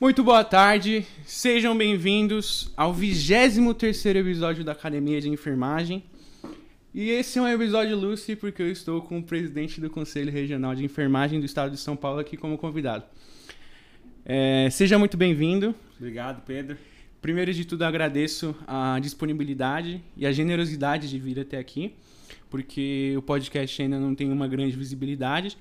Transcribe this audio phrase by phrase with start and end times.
[0.00, 6.04] Muito boa tarde, sejam bem-vindos ao 23 episódio da Academia de Enfermagem.
[6.94, 10.72] E esse é um episódio Lucy porque eu estou com o presidente do Conselho Regional
[10.76, 13.06] de Enfermagem do Estado de São Paulo aqui como convidado.
[14.24, 15.74] É, seja muito bem-vindo.
[15.96, 16.78] Obrigado, Pedro.
[17.20, 21.92] Primeiro de tudo, agradeço a disponibilidade e a generosidade de vir até aqui,
[22.48, 25.58] porque o podcast ainda não tem uma grande visibilidade.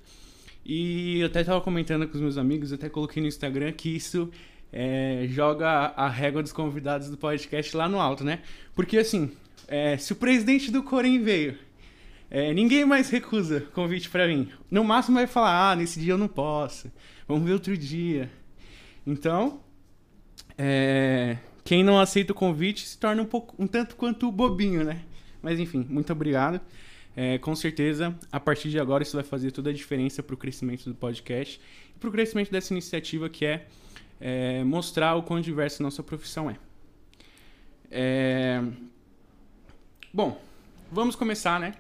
[0.70, 4.30] E eu até estava comentando com os meus amigos, até coloquei no Instagram que isso
[4.70, 8.42] é, joga a régua dos convidados do podcast lá no alto, né?
[8.76, 9.32] Porque assim,
[9.66, 11.58] é, se o presidente do Corém veio,
[12.30, 14.50] é, ninguém mais recusa convite para mim.
[14.70, 16.92] No máximo vai falar, ah, nesse dia eu não posso,
[17.26, 18.30] vamos ver outro dia.
[19.06, 19.62] Então,
[20.58, 25.00] é, quem não aceita o convite se torna um, pouco, um tanto quanto bobinho, né?
[25.42, 26.60] Mas enfim, muito obrigado.
[27.20, 30.38] É, com certeza, a partir de agora, isso vai fazer toda a diferença para o
[30.38, 31.60] crescimento do podcast
[31.96, 33.66] e para o crescimento dessa iniciativa que é,
[34.22, 36.58] é, mostrar o quão diversa nossa profissão é.
[37.90, 38.64] é.
[40.14, 40.40] Bom,
[40.92, 41.74] vamos começar, né?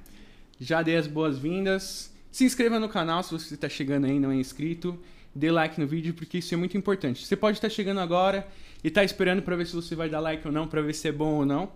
[0.59, 2.11] Já dei as boas-vindas.
[2.31, 4.99] Se inscreva no canal se você está chegando aí e não é inscrito.
[5.35, 7.23] Dê like no vídeo porque isso é muito importante.
[7.23, 8.47] Você pode estar chegando agora
[8.83, 10.95] e estar tá esperando para ver se você vai dar like ou não, para ver
[10.95, 11.71] se é bom ou não.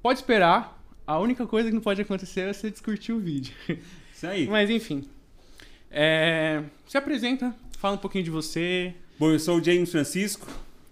[0.00, 3.54] Pode esperar, a única coisa que não pode acontecer é você discutir o vídeo.
[4.14, 4.46] Isso aí.
[4.46, 5.04] Mas enfim.
[5.90, 6.62] É...
[6.86, 8.94] Se apresenta, fala um pouquinho de você.
[9.18, 10.46] Bom, eu sou o James Francisco,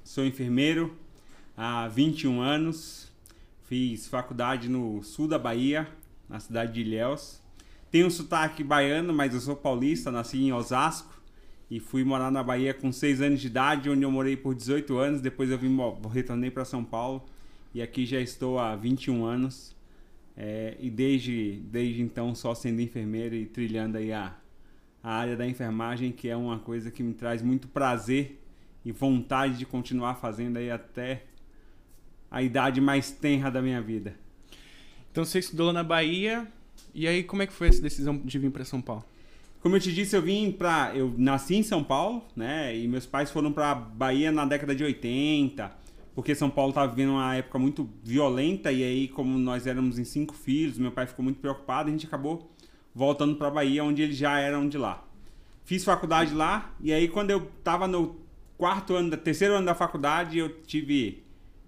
[0.04, 0.96] sou enfermeiro
[1.56, 3.10] há 21 anos.
[3.68, 5.88] Fiz faculdade no sul da Bahia,
[6.28, 7.40] na cidade de Ilhéus.
[7.90, 11.20] Tenho um sotaque baiano, mas eu sou paulista, nasci em Osasco
[11.70, 14.98] e fui morar na Bahia com 6 anos de idade, onde eu morei por 18
[14.98, 15.20] anos.
[15.20, 15.76] Depois eu vim,
[16.12, 17.24] retornei para São Paulo
[17.72, 19.74] e aqui já estou há 21 anos.
[20.42, 24.34] É, e desde, desde então só sendo enfermeiro e trilhando aí a,
[25.02, 28.40] a área da enfermagem, que é uma coisa que me traz muito prazer
[28.82, 31.24] e vontade de continuar fazendo aí até
[32.30, 34.14] a idade mais tenra da minha vida.
[35.12, 36.48] Então você estudou na Bahia,
[36.94, 39.04] e aí como é que foi essa decisão de vir para São Paulo?
[39.60, 42.74] Como eu te disse, eu vim para eu nasci em São Paulo, né?
[42.74, 45.70] E meus pais foram para Bahia na década de 80
[46.14, 50.04] porque São Paulo estava vivendo uma época muito violenta e aí como nós éramos em
[50.04, 52.50] cinco filhos, meu pai ficou muito preocupado, a gente acabou
[52.94, 55.04] voltando para Bahia, onde eles já eram de lá.
[55.64, 58.16] Fiz faculdade lá e aí quando eu estava no
[58.58, 61.22] quarto ano, terceiro ano da faculdade, eu tive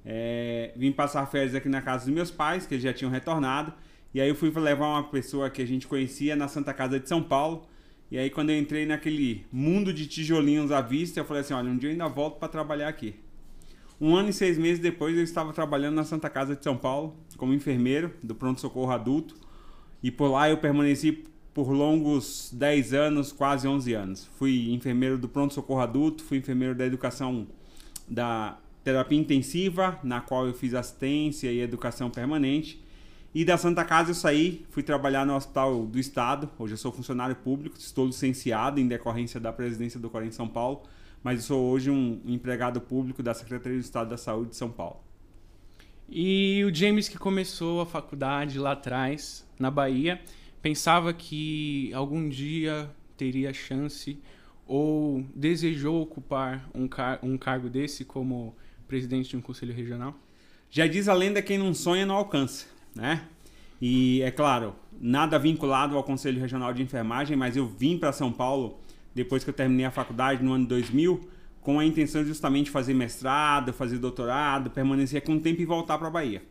[0.04, 3.72] é, vim passar férias aqui na casa dos meus pais, que eles já tinham retornado.
[4.14, 7.08] E aí eu fui levar uma pessoa que a gente conhecia na Santa Casa de
[7.08, 7.66] São Paulo.
[8.10, 11.70] E aí quando eu entrei naquele mundo de tijolinhos à vista, eu falei assim, olha,
[11.70, 13.14] um dia eu ainda volto para trabalhar aqui.
[14.04, 17.14] Um ano e seis meses depois, eu estava trabalhando na Santa Casa de São Paulo
[17.36, 19.36] como enfermeiro do pronto-socorro adulto.
[20.02, 21.24] E por lá eu permaneci
[21.54, 24.28] por longos 10 anos, quase 11 anos.
[24.36, 27.46] Fui enfermeiro do pronto-socorro adulto, fui enfermeiro da educação
[28.08, 32.82] da terapia intensiva, na qual eu fiz assistência e educação permanente.
[33.32, 36.50] E da Santa Casa eu saí, fui trabalhar no Hospital do Estado.
[36.58, 40.82] Hoje eu sou funcionário público, estou licenciado em decorrência da presidência do Corém São Paulo
[41.22, 45.00] mas sou hoje um empregado público da Secretaria do Estado da Saúde de São Paulo.
[46.08, 50.20] E o James que começou a faculdade lá atrás, na Bahia,
[50.60, 54.18] pensava que algum dia teria chance
[54.66, 58.54] ou desejou ocupar um, car um cargo desse como
[58.86, 60.14] presidente de um conselho regional?
[60.70, 63.26] Já diz a lenda quem não sonha não alcança, né?
[63.80, 68.30] E é claro, nada vinculado ao Conselho Regional de Enfermagem, mas eu vim para São
[68.30, 68.78] Paulo
[69.14, 71.20] depois que eu terminei a faculdade no ano 2000,
[71.60, 75.96] com a intenção de justamente fazer mestrado, fazer doutorado, permanecer aqui um tempo e voltar
[75.96, 76.42] para a Bahia.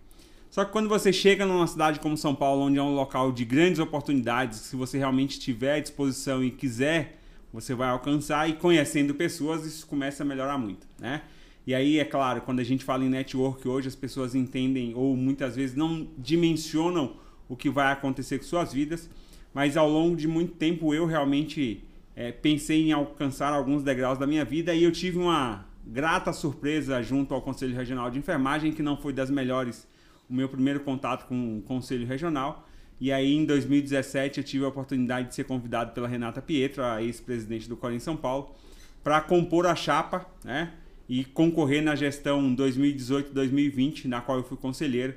[0.49, 3.45] Só que quando você chega numa cidade como São Paulo, onde é um local de
[3.45, 7.19] grandes oportunidades, se você realmente tiver disposição e quiser,
[7.53, 11.21] você vai alcançar e conhecendo pessoas, isso começa a melhorar muito, né?
[11.65, 15.15] E aí, é claro, quando a gente fala em network hoje, as pessoas entendem ou
[15.15, 17.15] muitas vezes não dimensionam
[17.47, 19.09] o que vai acontecer com suas vidas,
[19.53, 21.83] mas ao longo de muito tempo eu realmente
[22.21, 27.01] é, pensei em alcançar alguns degraus da minha vida e eu tive uma grata surpresa
[27.01, 29.87] junto ao Conselho Regional de Enfermagem, que não foi das melhores
[30.29, 32.67] o meu primeiro contato com o Conselho Regional.
[32.99, 37.01] E aí, em 2017, eu tive a oportunidade de ser convidado pela Renata Pietro, a
[37.01, 38.53] ex-presidente do Corém São Paulo,
[39.03, 40.73] para compor a chapa né,
[41.09, 45.15] e concorrer na gestão 2018-2020, na qual eu fui conselheiro.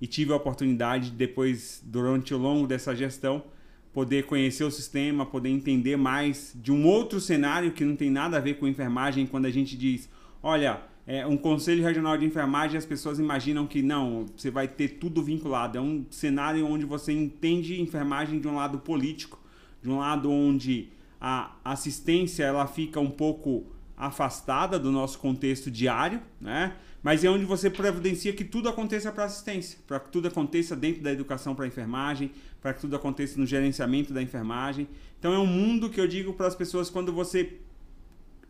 [0.00, 3.44] E tive a oportunidade, depois, durante o longo dessa gestão,
[3.92, 8.36] poder conhecer o sistema, poder entender mais de um outro cenário que não tem nada
[8.36, 10.08] a ver com enfermagem, quando a gente diz,
[10.42, 14.90] olha, é um conselho regional de enfermagem, as pessoas imaginam que não, você vai ter
[14.90, 15.76] tudo vinculado.
[15.76, 19.40] É um cenário onde você entende enfermagem de um lado político,
[19.82, 20.88] de um lado onde
[21.20, 23.66] a assistência ela fica um pouco
[23.96, 26.76] afastada do nosso contexto diário, né?
[27.02, 31.02] mas é onde você providencia que tudo aconteça para assistência, para que tudo aconteça dentro
[31.02, 32.30] da educação para enfermagem,
[32.60, 34.88] para que tudo aconteça no gerenciamento da enfermagem.
[35.18, 37.58] Então é um mundo que eu digo para as pessoas quando você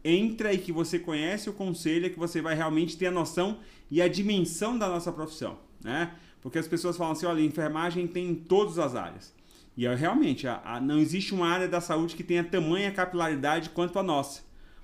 [0.04, 3.58] entra e que você conhece o conselho, é que você vai realmente ter a noção
[3.90, 6.12] e a dimensão da nossa profissão, né?
[6.40, 9.34] Porque as pessoas falam assim, olha, enfermagem tem em todas as áreas.
[9.76, 13.98] E realmente, a, a, não existe uma área da saúde que tenha tamanha capilaridade quanto
[13.98, 14.42] a nossa.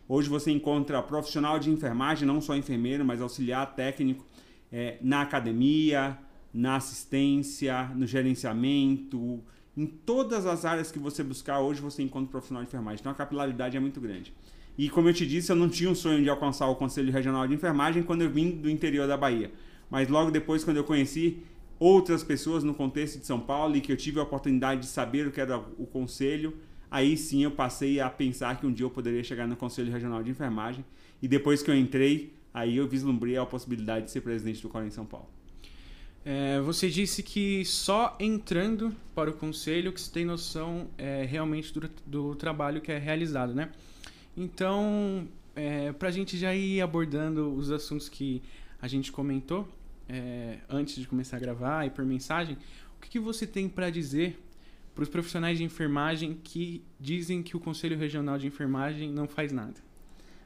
[0.09, 4.25] Hoje você encontra profissional de enfermagem, não só enfermeiro, mas auxiliar técnico,
[4.71, 6.19] é, na academia,
[6.57, 9.45] na assistência, no gerenciamento,
[9.77, 13.01] em todas as áreas que você buscar, hoje você encontra profissional de enfermagem.
[13.01, 14.33] Então a capilaridade é muito grande.
[14.79, 17.47] E como eu te disse, eu não tinha um sonho de alcançar o Conselho Regional
[17.47, 19.53] de Enfermagem quando eu vim do interior da Bahia.
[19.91, 21.43] Mas logo depois, quando eu conheci
[21.79, 25.27] outras pessoas no contexto de São Paulo e que eu tive a oportunidade de saber
[25.27, 26.57] o que era o conselho,
[26.91, 30.23] aí sim eu passei a pensar que um dia eu poderia chegar no Conselho Regional
[30.23, 30.83] de Enfermagem.
[31.21, 34.89] E depois que eu entrei, aí eu vislumbrei a possibilidade de ser presidente do Corém
[34.89, 35.36] em São Paulo.
[36.29, 41.73] É, você disse que só entrando para o conselho que você tem noção é, realmente
[41.73, 43.71] do, do, trabalho que é realizado, né?
[44.37, 48.43] Então, é, para a gente já ir abordando os assuntos que
[48.83, 49.69] a gente comentou
[50.09, 52.59] é, antes de começar a gravar e por mensagem,
[52.99, 54.37] o que, que você tem para dizer
[54.97, 59.53] para os profissionais de enfermagem que dizem que o Conselho Regional de Enfermagem não faz
[59.53, 59.75] nada?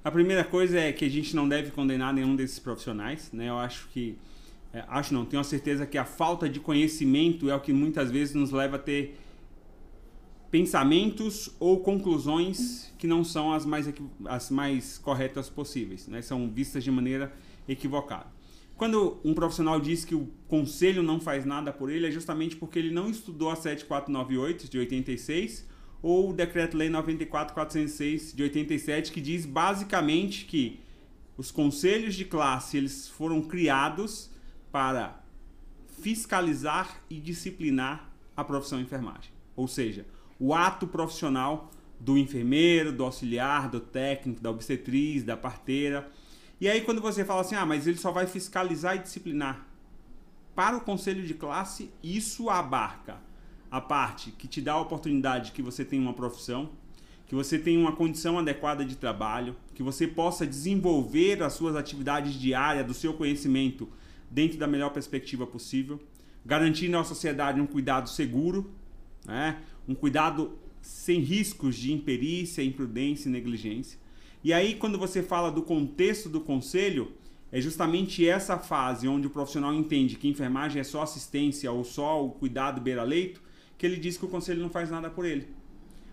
[0.04, 3.48] A primeira coisa é que a gente não deve condenar nenhum desses profissionais, né?
[3.48, 4.18] Eu acho que
[4.72, 8.10] é, acho não, tenho a certeza que a falta de conhecimento é o que muitas
[8.10, 9.18] vezes nos leva a ter
[10.50, 13.92] pensamentos ou conclusões que não são as mais,
[14.26, 16.22] as mais corretas possíveis, né?
[16.22, 17.32] são vistas de maneira
[17.68, 18.26] equivocada.
[18.76, 22.78] Quando um profissional diz que o conselho não faz nada por ele, é justamente porque
[22.78, 25.68] ele não estudou a 7498 de 86
[26.02, 30.80] ou o Decreto-Lei 94406 de 87, que diz basicamente que
[31.36, 34.29] os conselhos de classe eles foram criados
[34.70, 35.20] para
[36.00, 39.32] fiscalizar e disciplinar a profissão enfermagem.
[39.56, 40.06] Ou seja,
[40.38, 46.10] o ato profissional do enfermeiro, do auxiliar, do técnico, da obstetriz, da parteira
[46.60, 49.66] e aí quando você fala assim, ah, mas ele só vai fiscalizar e disciplinar.
[50.54, 53.16] Para o conselho de classe, isso abarca
[53.70, 56.68] a parte que te dá a oportunidade que você tem uma profissão,
[57.26, 62.34] que você tenha uma condição adequada de trabalho, que você possa desenvolver as suas atividades
[62.34, 63.88] diárias, do seu conhecimento
[64.30, 66.00] dentro da melhor perspectiva possível,
[66.44, 68.70] garantindo à sociedade um cuidado seguro,
[69.26, 69.58] né?
[69.88, 73.98] um cuidado sem riscos de imperícia, imprudência e negligência.
[74.42, 77.12] E aí, quando você fala do contexto do conselho,
[77.52, 82.24] é justamente essa fase onde o profissional entende que enfermagem é só assistência ou só
[82.24, 83.42] o cuidado beira-leito,
[83.76, 85.48] que ele diz que o conselho não faz nada por ele.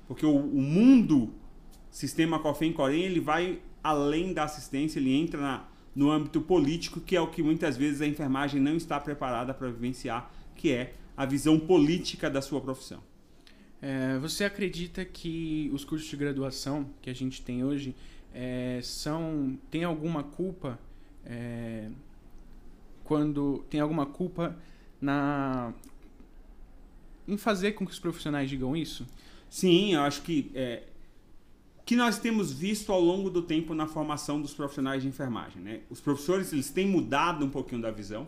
[0.08, 1.34] Porque o, o mundo
[1.92, 7.20] sistema COFEM-COREM, ele vai além da assistência, ele entra na, no âmbito político, que é
[7.20, 11.60] o que muitas vezes a enfermagem não está preparada para vivenciar, que é a visão
[11.60, 13.02] política da sua profissão.
[13.82, 17.96] É, você acredita que os cursos de graduação que a gente tem hoje,
[18.32, 20.80] é, são tem alguma culpa
[21.26, 21.90] é,
[23.04, 24.56] quando tem alguma culpa
[25.02, 25.74] na
[27.28, 29.04] em fazer com que os profissionais digam isso?
[29.50, 30.84] Sim, eu acho que é,
[31.88, 35.80] que nós temos visto ao longo do tempo na formação dos profissionais de enfermagem, né?
[35.90, 38.28] Os professores eles têm mudado um pouquinho da visão.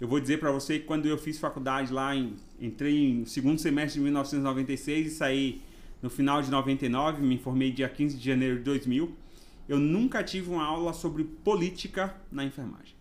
[0.00, 3.58] Eu vou dizer para você que quando eu fiz faculdade lá, em, entrei no segundo
[3.60, 5.62] semestre de 1996 e saí
[6.00, 9.12] no final de 99, me formei dia 15 de janeiro de 2000
[9.68, 12.94] eu nunca tive uma aula sobre política na enfermagem.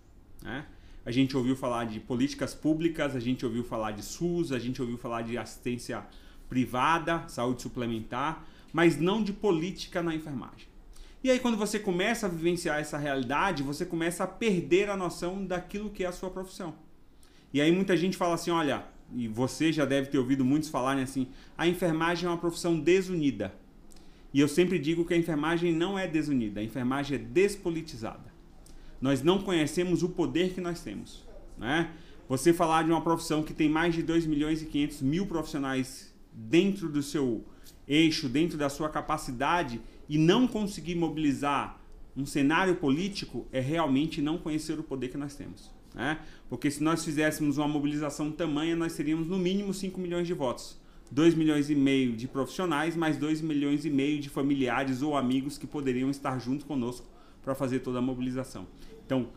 [0.44, 0.66] Né?
[1.06, 4.82] A gente ouviu falar de políticas públicas, a gente ouviu falar de SUS, a gente
[4.82, 6.06] ouviu falar de assistência
[6.50, 8.46] privada, saúde suplementar,
[8.78, 10.68] mas não de política na enfermagem.
[11.24, 15.44] E aí, quando você começa a vivenciar essa realidade, você começa a perder a noção
[15.44, 16.76] daquilo que é a sua profissão.
[17.52, 21.02] E aí, muita gente fala assim: olha, e você já deve ter ouvido muitos falarem
[21.02, 23.52] assim, a enfermagem é uma profissão desunida.
[24.32, 28.32] E eu sempre digo que a enfermagem não é desunida, a enfermagem é despolitizada.
[29.02, 31.28] Nós não conhecemos o poder que nós temos.
[31.58, 31.90] Né?
[32.30, 36.14] Você falar de uma profissão que tem mais de 2 milhões e 500 mil profissionais
[36.32, 37.44] dentro do seu
[37.88, 41.80] eixo, dentro da sua capacidade e não conseguir mobilizar
[42.16, 45.72] um cenário político é realmente não conhecer o poder que nós temos.
[45.94, 46.20] Né?
[46.50, 50.80] Porque se nós fizéssemos uma mobilização tamanha, nós teríamos no mínimo 5 milhões de votos.
[51.12, 55.58] 2 milhões e meio de profissionais, mais 2 milhões e meio de familiares ou amigos
[55.58, 57.08] que poderiam estar junto conosco
[57.42, 58.68] para fazer toda a mobilização.
[59.06, 59.30] Então,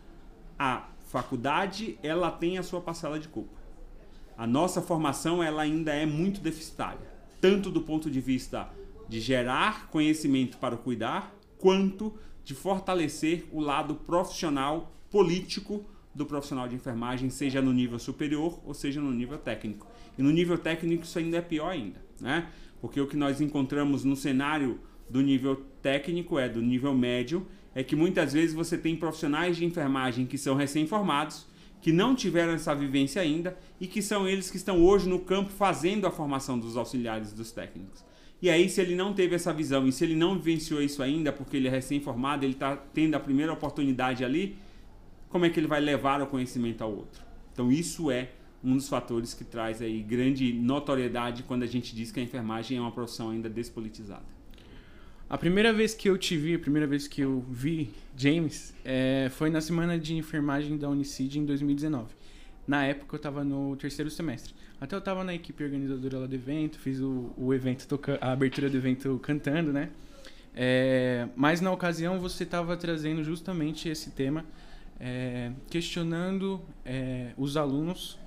[0.59, 3.59] a faculdade, ela tem a sua parcela de culpa.
[4.37, 7.10] A nossa formação, ela ainda é muito deficitária,
[7.40, 8.70] tanto do ponto de vista
[9.09, 16.68] de gerar conhecimento para o cuidar, quanto de fortalecer o lado profissional político do profissional
[16.68, 19.87] de enfermagem, seja no nível superior ou seja no nível técnico.
[20.16, 22.49] E no nível técnico isso ainda é pior ainda, né?
[22.80, 27.82] Porque o que nós encontramos no cenário do nível técnico é do nível médio, é
[27.82, 31.47] que muitas vezes você tem profissionais de enfermagem que são recém-formados,
[31.80, 35.50] que não tiveram essa vivência ainda e que são eles que estão hoje no campo
[35.50, 38.04] fazendo a formação dos auxiliares dos técnicos.
[38.42, 41.30] E aí, se ele não teve essa visão e se ele não vivenciou isso ainda,
[41.30, 44.56] porque ele é recém-formado, ele está tendo a primeira oportunidade ali,
[45.28, 47.22] como é que ele vai levar o conhecimento ao outro?
[47.52, 48.30] Então, isso é
[48.64, 52.78] um dos fatores que traz aí grande notoriedade quando a gente diz que a enfermagem
[52.78, 54.39] é uma profissão ainda despolitizada.
[55.30, 59.30] A primeira vez que eu te vi, a primeira vez que eu vi James, é,
[59.30, 62.08] foi na semana de enfermagem da Unicid em 2019.
[62.66, 64.52] Na época eu estava no terceiro semestre.
[64.80, 67.87] Até eu estava na equipe organizadora lá do evento, fiz o, o evento,
[68.20, 69.90] a abertura do evento cantando, né?
[70.52, 74.44] É, mas na ocasião você estava trazendo justamente esse tema,
[74.99, 78.18] é, questionando é, os alunos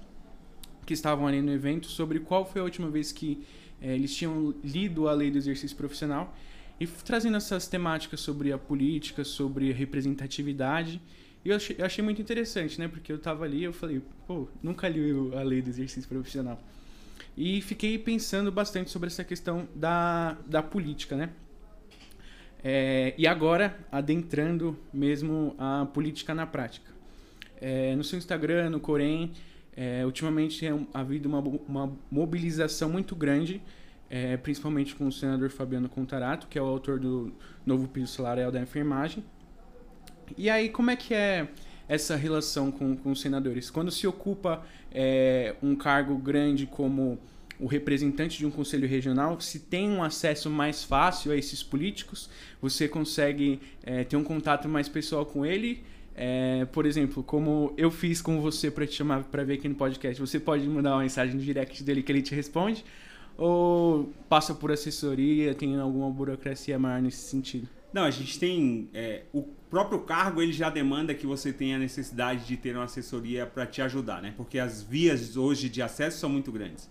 [0.85, 3.43] que estavam ali no evento sobre qual foi a última vez que
[3.81, 6.33] é, eles tinham lido a lei do exercício profissional
[6.79, 11.01] e trazendo essas temáticas sobre a política, sobre representatividade.
[11.45, 12.87] E eu achei, eu achei muito interessante, né?
[12.87, 16.61] Porque eu estava ali e eu falei, pô, nunca li a lei do exercício profissional.
[17.35, 21.29] E fiquei pensando bastante sobre essa questão da, da política, né?
[22.63, 26.91] É, e agora, adentrando mesmo a política na prática.
[27.59, 29.33] É, no seu Instagram, no Corém,
[29.75, 33.61] é, ultimamente tem havido uma, uma mobilização muito grande,
[34.13, 37.33] é, principalmente com o senador Fabiano Contarato, que é o autor do
[37.65, 39.23] novo piso salarial da enfermagem.
[40.37, 41.47] E aí, como é que é
[41.89, 43.71] essa relação com, com os senadores?
[43.71, 47.17] Quando se ocupa é, um cargo grande como
[47.59, 52.29] o representante de um conselho regional, se tem um acesso mais fácil a esses políticos,
[52.61, 55.83] você consegue é, ter um contato mais pessoal com ele
[56.15, 59.75] é, por exemplo, como eu fiz com você para te chamar para ver aqui no
[59.75, 62.85] podcast, você pode mandar uma mensagem no direct dele que ele te responde?
[63.37, 67.67] Ou passa por assessoria, tem alguma burocracia maior nesse sentido?
[67.93, 68.89] Não, a gente tem.
[68.93, 73.45] É, o próprio cargo ele já demanda que você tenha necessidade de ter uma assessoria
[73.45, 74.33] para te ajudar, né?
[74.35, 76.89] Porque as vias hoje de acesso são muito grandes.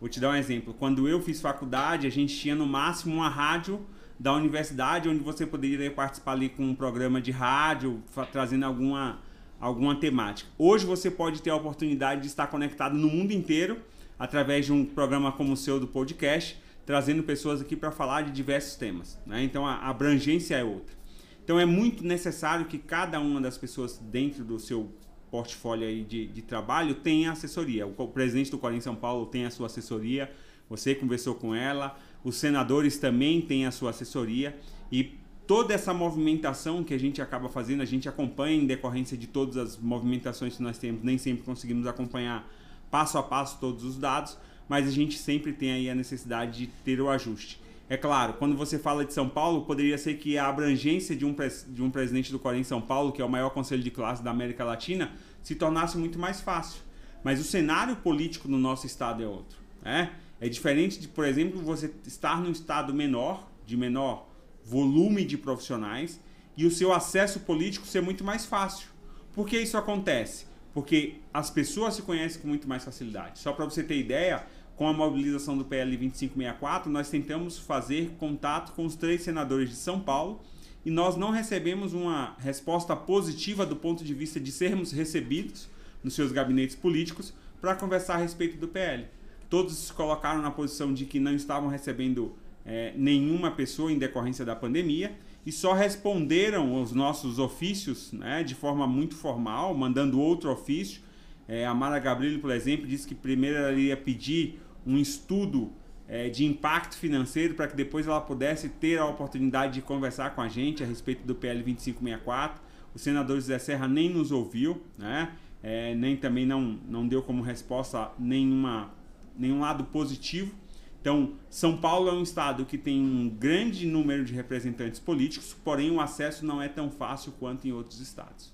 [0.00, 0.74] Vou te dar um exemplo.
[0.74, 3.86] Quando eu fiz faculdade, a gente tinha no máximo uma rádio
[4.18, 9.20] da universidade, onde você poderia participar ali com um programa de rádio, trazendo alguma,
[9.60, 10.50] alguma temática.
[10.58, 13.80] Hoje você pode ter a oportunidade de estar conectado no mundo inteiro
[14.20, 18.30] através de um programa como o seu do podcast, trazendo pessoas aqui para falar de
[18.30, 19.18] diversos temas.
[19.26, 19.42] Né?
[19.42, 20.94] Então a abrangência é outra.
[21.42, 24.92] Então é muito necessário que cada uma das pessoas dentro do seu
[25.30, 27.86] portfólio de, de trabalho tenha assessoria.
[27.86, 30.30] O presidente do Corém São Paulo tem a sua assessoria,
[30.68, 34.54] você conversou com ela, os senadores também têm a sua assessoria
[34.92, 39.26] e toda essa movimentação que a gente acaba fazendo, a gente acompanha em decorrência de
[39.26, 42.46] todas as movimentações que nós temos, nem sempre conseguimos acompanhar
[42.90, 44.36] passo a passo todos os dados,
[44.68, 47.60] mas a gente sempre tem aí a necessidade de ter o ajuste.
[47.88, 51.34] É claro, quando você fala de São Paulo, poderia ser que a abrangência de um,
[51.68, 54.30] de um presidente do Corém São Paulo, que é o maior conselho de classe da
[54.30, 55.10] América Latina,
[55.42, 56.82] se tornasse muito mais fácil.
[57.24, 59.58] Mas o cenário político no nosso estado é outro.
[59.82, 60.12] Né?
[60.40, 64.28] É diferente de, por exemplo, você estar num estado menor, de menor
[64.64, 66.20] volume de profissionais,
[66.56, 68.86] e o seu acesso político ser muito mais fácil.
[69.32, 70.46] Por que isso acontece?
[70.72, 73.38] Porque as pessoas se conhecem com muito mais facilidade.
[73.38, 74.44] Só para você ter ideia,
[74.76, 79.76] com a mobilização do PL 2564, nós tentamos fazer contato com os três senadores de
[79.76, 80.40] São Paulo
[80.84, 85.68] e nós não recebemos uma resposta positiva do ponto de vista de sermos recebidos
[86.02, 89.06] nos seus gabinetes políticos para conversar a respeito do PL
[89.50, 92.32] todos se colocaram na posição de que não estavam recebendo
[92.64, 95.12] é, nenhuma pessoa em decorrência da pandemia
[95.44, 101.02] e só responderam os nossos ofícios né, de forma muito formal, mandando outro ofício.
[101.48, 105.72] É, a Mara Gabriel, por exemplo, disse que primeiro ela iria pedir um estudo
[106.06, 110.42] é, de impacto financeiro para que depois ela pudesse ter a oportunidade de conversar com
[110.42, 112.60] a gente a respeito do PL 2564.
[112.94, 115.32] O senador José Serra nem nos ouviu, né?
[115.62, 118.90] É, nem também não, não deu como resposta nenhuma
[119.38, 120.54] nenhum lado positivo.
[121.00, 125.90] Então, São Paulo é um estado que tem um grande número de representantes políticos, porém
[125.90, 128.52] o acesso não é tão fácil quanto em outros estados.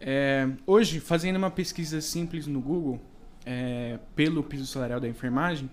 [0.00, 3.00] É, hoje, fazendo uma pesquisa simples no Google,
[3.46, 5.70] é, pelo piso salarial da enfermagem,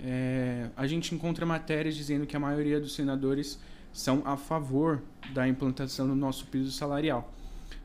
[0.00, 3.60] é, a gente encontra matérias dizendo que a maioria dos senadores
[3.92, 5.02] são a favor
[5.34, 7.32] da implantação do nosso piso salarial.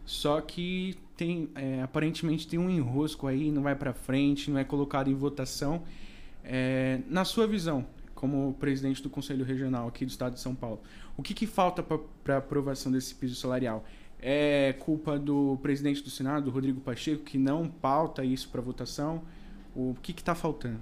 [0.06, 4.64] Só que tem é, aparentemente tem um enrosco aí, não vai para frente, não é
[4.64, 5.84] colocado em votação.
[6.44, 10.82] É, na sua visão, como presidente do Conselho Regional aqui do Estado de São Paulo,
[11.16, 11.84] o que, que falta
[12.24, 13.86] para aprovação desse piso salarial?
[14.20, 19.22] É culpa do presidente do Senado, do Rodrigo Pacheco, que não pauta isso para votação?
[19.76, 20.80] O que está faltando?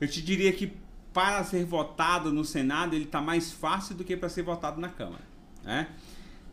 [0.00, 0.72] Eu te diria que
[1.12, 4.88] para ser votado no Senado ele está mais fácil do que para ser votado na
[4.88, 5.24] Câmara.
[5.64, 5.88] Né?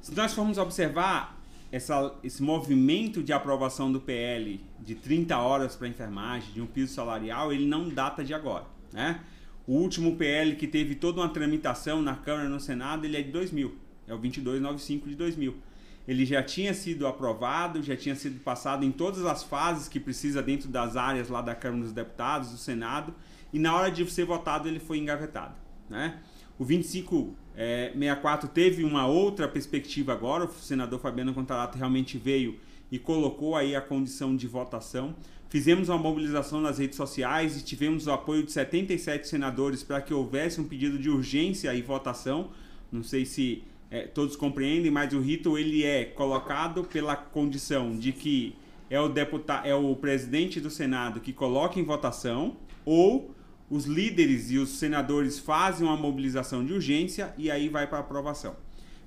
[0.01, 1.42] Se nós formos observar
[1.73, 6.93] essa, esse movimento de aprovação do PL de 30 horas para enfermagem, de um piso
[6.93, 8.65] salarial, ele não data de agora.
[8.91, 9.19] Né?
[9.65, 13.23] O último PL que teve toda uma tramitação na Câmara e no Senado, ele é
[13.23, 13.75] de 2000,
[14.07, 15.55] é o 2295 de 2000.
[16.07, 20.43] Ele já tinha sido aprovado, já tinha sido passado em todas as fases que precisa
[20.43, 23.15] dentro das áreas lá da Câmara dos Deputados, do Senado,
[23.51, 25.55] e na hora de ser votado ele foi engavetado.
[25.89, 26.19] Né?
[26.59, 27.93] O 2564 é,
[28.53, 32.59] teve uma outra perspectiva agora, o senador Fabiano Contarato realmente veio
[32.91, 35.15] e colocou aí a condição de votação.
[35.49, 40.13] Fizemos uma mobilização nas redes sociais e tivemos o apoio de 77 senadores para que
[40.13, 42.49] houvesse um pedido de urgência e votação.
[42.91, 48.11] Não sei se é, todos compreendem, mas o rito ele é colocado pela condição de
[48.11, 48.55] que
[48.89, 53.33] é o deputado, é o presidente do Senado que coloca em votação ou
[53.69, 58.55] os líderes e os senadores fazem uma mobilização de urgência e aí vai para aprovação.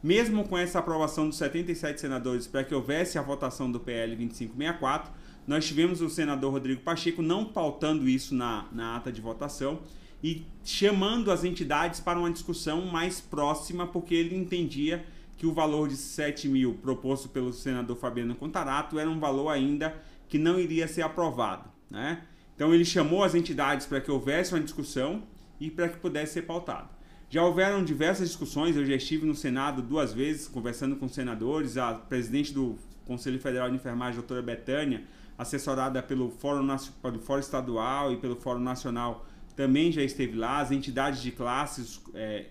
[0.03, 5.13] Mesmo com essa aprovação dos 77 senadores para que houvesse a votação do PL 2564,
[5.47, 9.81] nós tivemos o senador Rodrigo Pacheco não pautando isso na, na ata de votação
[10.23, 15.05] e chamando as entidades para uma discussão mais próxima, porque ele entendia
[15.37, 19.95] que o valor de 7 mil proposto pelo senador Fabiano Contarato era um valor ainda
[20.29, 21.69] que não iria ser aprovado.
[21.91, 22.23] Né?
[22.57, 25.23] Então ele chamou as entidades para que houvesse uma discussão
[25.61, 26.89] e para que pudesse ser pautado.
[27.29, 31.93] Já houveram diversas discussões, eu já estive no Senado duas vezes conversando com senadores, a
[31.95, 35.05] presidente do Conselho Federal de Enfermagem, doutora Betânia,
[35.37, 36.67] assessorada pelo Fórum,
[37.03, 42.01] pelo Fórum Estadual e pelo Fórum Nacional, também já esteve lá, as entidades de classes
[42.15, 42.47] é,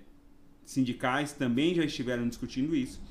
[0.63, 3.01] sindicais também já estiveram discutindo isso.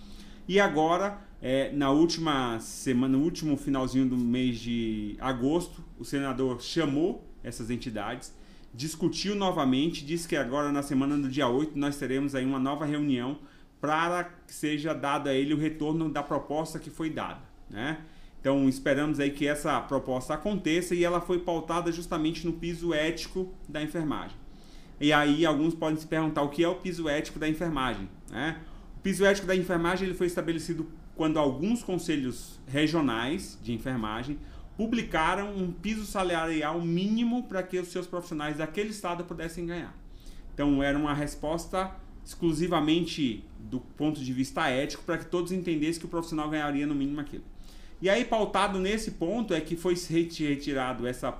[0.46, 6.62] E agora, é, na última semana, no último finalzinho do mês de agosto, o senador
[6.62, 8.35] chamou essas entidades,
[8.72, 12.87] discutiu novamente, disse que agora na semana do dia 8 nós teremos aí uma nova
[12.87, 13.38] reunião
[13.78, 17.98] para que seja dado a ele o retorno da proposta que foi dada, né?
[18.40, 23.52] Então esperamos aí que essa proposta aconteça e ela foi pautada justamente no piso ético
[23.68, 24.37] da enfermagem.
[24.98, 28.62] E aí alguns podem se perguntar o que é o piso ético da enfermagem, né?
[29.02, 34.38] piso ético da enfermagem ele foi estabelecido quando alguns conselhos regionais de enfermagem
[34.77, 39.96] publicaram um piso salarial mínimo para que os seus profissionais daquele estado pudessem ganhar.
[40.53, 46.07] Então era uma resposta exclusivamente do ponto de vista ético para que todos entendessem que
[46.07, 47.44] o profissional ganharia no mínimo aquilo.
[48.00, 51.31] E aí pautado nesse ponto é que foi retirado essa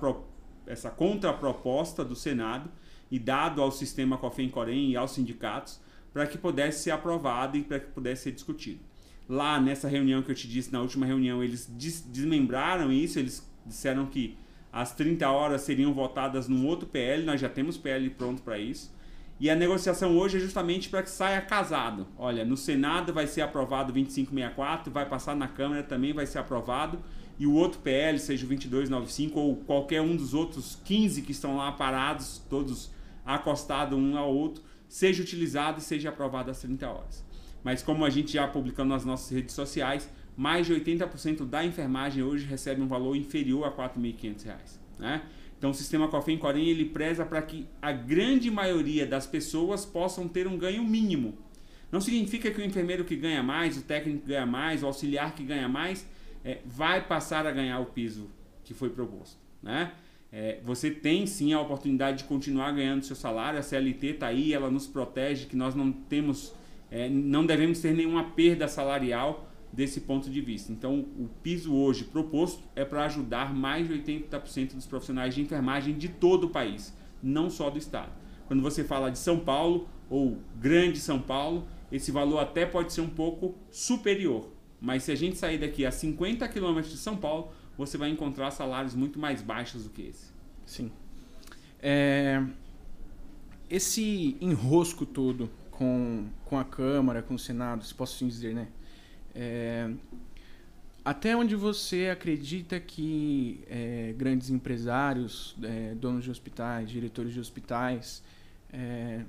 [0.65, 2.71] essa contraproposta do Senado
[3.11, 5.79] e dado ao sistema COFEM-COREM e aos sindicatos
[6.11, 8.79] para que pudesse ser aprovado e para que pudesse ser discutido.
[9.27, 11.69] Lá nessa reunião que eu te disse, na última reunião, eles
[12.07, 14.37] desmembraram isso, eles disseram que
[14.71, 18.93] as 30 horas seriam votadas num outro PL, nós já temos PL pronto para isso.
[19.39, 22.07] E a negociação hoje é justamente para que saia casado.
[22.17, 26.99] Olha, no Senado vai ser aprovado 2564, vai passar na Câmara também vai ser aprovado,
[27.37, 31.57] e o outro PL, seja o 2295 ou qualquer um dos outros 15 que estão
[31.57, 32.91] lá parados, todos
[33.25, 37.25] acostados um ao outro, seja utilizado e seja aprovado às 30 horas.
[37.65, 42.21] Mas como a gente já publicou nas nossas redes sociais, mais de 80% da enfermagem
[42.23, 44.55] hoje recebe um valor inferior a R$ 4.500.
[44.99, 45.23] Né?
[45.57, 50.27] Então o sistema COFEM Corém ele preza para que a grande maioria das pessoas possam
[50.27, 51.39] ter um ganho mínimo.
[51.91, 55.33] Não significa que o enfermeiro que ganha mais, o técnico que ganha mais, o auxiliar
[55.33, 56.05] que ganha mais,
[56.43, 58.29] é, vai passar a ganhar o piso
[58.63, 59.37] que foi proposto.
[59.63, 59.91] Né?
[60.31, 64.53] É, você tem sim a oportunidade de continuar ganhando seu salário, a CLT está aí,
[64.53, 66.53] ela nos protege, que nós não temos,
[66.95, 70.71] é, não devemos ter nenhuma perda salarial desse ponto de vista.
[70.71, 75.97] Então, o piso hoje proposto é para ajudar mais de 80% dos profissionais de enfermagem
[75.97, 78.13] de todo o país, não só do estado.
[78.47, 83.01] Quando você fala de São Paulo ou Grande São Paulo, esse valor até pode ser
[83.01, 84.49] um pouco superior.
[84.79, 88.51] Mas se a gente sair daqui a 50 quilômetros de São Paulo, você vai encontrar
[88.51, 90.31] salários muito mais baixos do que esse.
[90.65, 90.89] Sim.
[91.77, 92.41] É,
[93.69, 98.67] esse enrosco todo com, com a Câmara, com o Senado, se posso assim dizer, né?
[99.33, 99.89] É,
[101.03, 108.23] até onde você acredita que é, grandes empresários, é, donos de hospitais, diretores de hospitais,
[108.71, 109.21] é,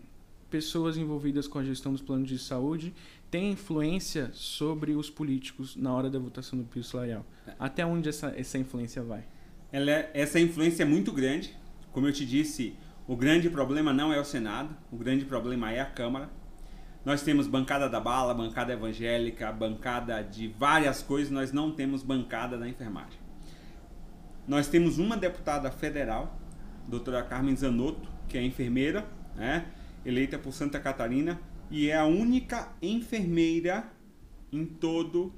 [0.49, 2.95] pessoas envolvidas com a gestão dos planos de saúde
[3.31, 7.27] têm influência sobre os políticos na hora da votação do piso salarial?
[7.59, 9.25] Até onde essa, essa influência vai?
[9.71, 11.55] Ela é, essa influência é muito grande.
[11.93, 12.75] Como eu te disse,
[13.09, 16.29] O grande problema não é o Senado, o grande problema é a Câmara.
[17.05, 22.59] Nós temos bancada da bala, bancada evangélica, bancada de várias coisas, nós não temos bancada
[22.59, 23.21] da enfermagem.
[24.47, 26.37] Nós temos uma deputada federal,
[26.88, 29.66] doutora Carmen Zanotto, que é enfermeira, né,
[30.05, 31.40] eleita por Santa Catarina,
[31.71, 33.85] e é a única enfermeira
[34.53, 35.33] em todo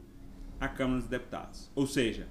[0.59, 1.71] a Câmara dos Deputados.
[1.75, 2.29] Ou seja,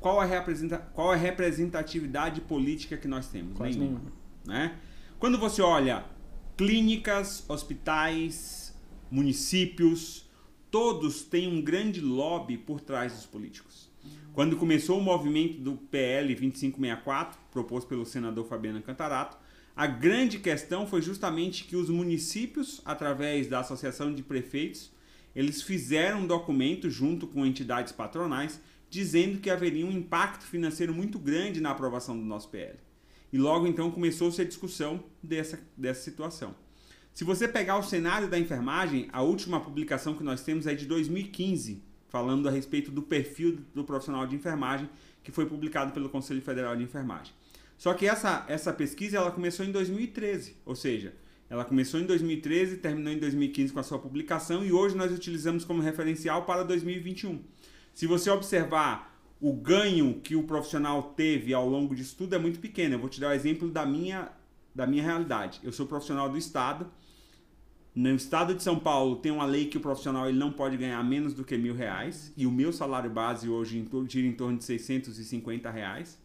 [0.00, 3.56] qual a, representatividade política que nós temos?
[3.56, 4.19] Quase nenhuma.
[4.44, 4.78] Né?
[5.18, 6.04] Quando você olha
[6.56, 8.78] clínicas, hospitais,
[9.10, 10.28] municípios,
[10.70, 13.90] todos têm um grande lobby por trás dos políticos.
[14.32, 19.36] Quando começou o movimento do PL 2564, proposto pelo senador Fabiano Cantarato,
[19.74, 24.92] a grande questão foi justamente que os municípios, através da Associação de Prefeitos,
[25.34, 31.18] eles fizeram um documento junto com entidades patronais dizendo que haveria um impacto financeiro muito
[31.18, 32.78] grande na aprovação do nosso PL.
[33.32, 36.54] E logo então começou-se a discussão dessa, dessa situação.
[37.12, 40.86] Se você pegar o cenário da enfermagem, a última publicação que nós temos é de
[40.86, 44.88] 2015, falando a respeito do perfil do profissional de enfermagem,
[45.22, 47.32] que foi publicado pelo Conselho Federal de Enfermagem.
[47.76, 51.14] Só que essa, essa pesquisa ela começou em 2013, ou seja,
[51.48, 55.64] ela começou em 2013, terminou em 2015 com a sua publicação e hoje nós utilizamos
[55.64, 57.42] como referencial para 2021.
[57.92, 59.09] Se você observar
[59.40, 62.94] o ganho que o profissional teve ao longo disso tudo é muito pequeno.
[62.94, 64.30] Eu vou te dar o um exemplo da minha,
[64.74, 65.60] da minha realidade.
[65.62, 66.86] Eu sou profissional do Estado.
[67.94, 71.02] No estado de São Paulo tem uma lei que o profissional ele não pode ganhar
[71.02, 74.64] menos do que mil reais e o meu salário base hoje gira em torno de
[74.64, 76.20] 650 reais.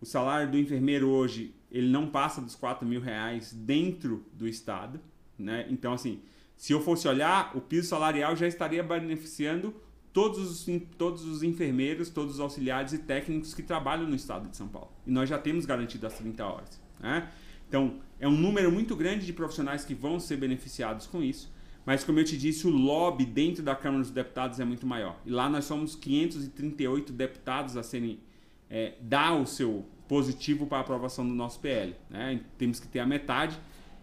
[0.00, 5.00] O salário do enfermeiro hoje ele não passa dos 4 mil reais dentro do estado,
[5.36, 5.66] né?
[5.68, 6.22] Então assim,
[6.56, 9.74] se eu fosse olhar, o piso salarial já estaria beneficiando
[10.12, 14.56] todos os, todos os enfermeiros, todos os auxiliares e técnicos que trabalham no estado de
[14.56, 14.90] São Paulo.
[15.06, 16.80] E nós já temos garantido as 30 horas.
[16.98, 17.28] Né?
[17.68, 21.52] Então, é um número muito grande de profissionais que vão ser beneficiados com isso.
[21.86, 25.18] Mas, como eu te disse, o lobby dentro da Câmara dos Deputados é muito maior.
[25.24, 28.20] E lá nós somos 538 deputados a serem
[28.68, 31.94] é, dar o seu positivo para a aprovação do nosso PL.
[32.10, 32.40] Né?
[32.58, 33.58] Temos que ter a metade,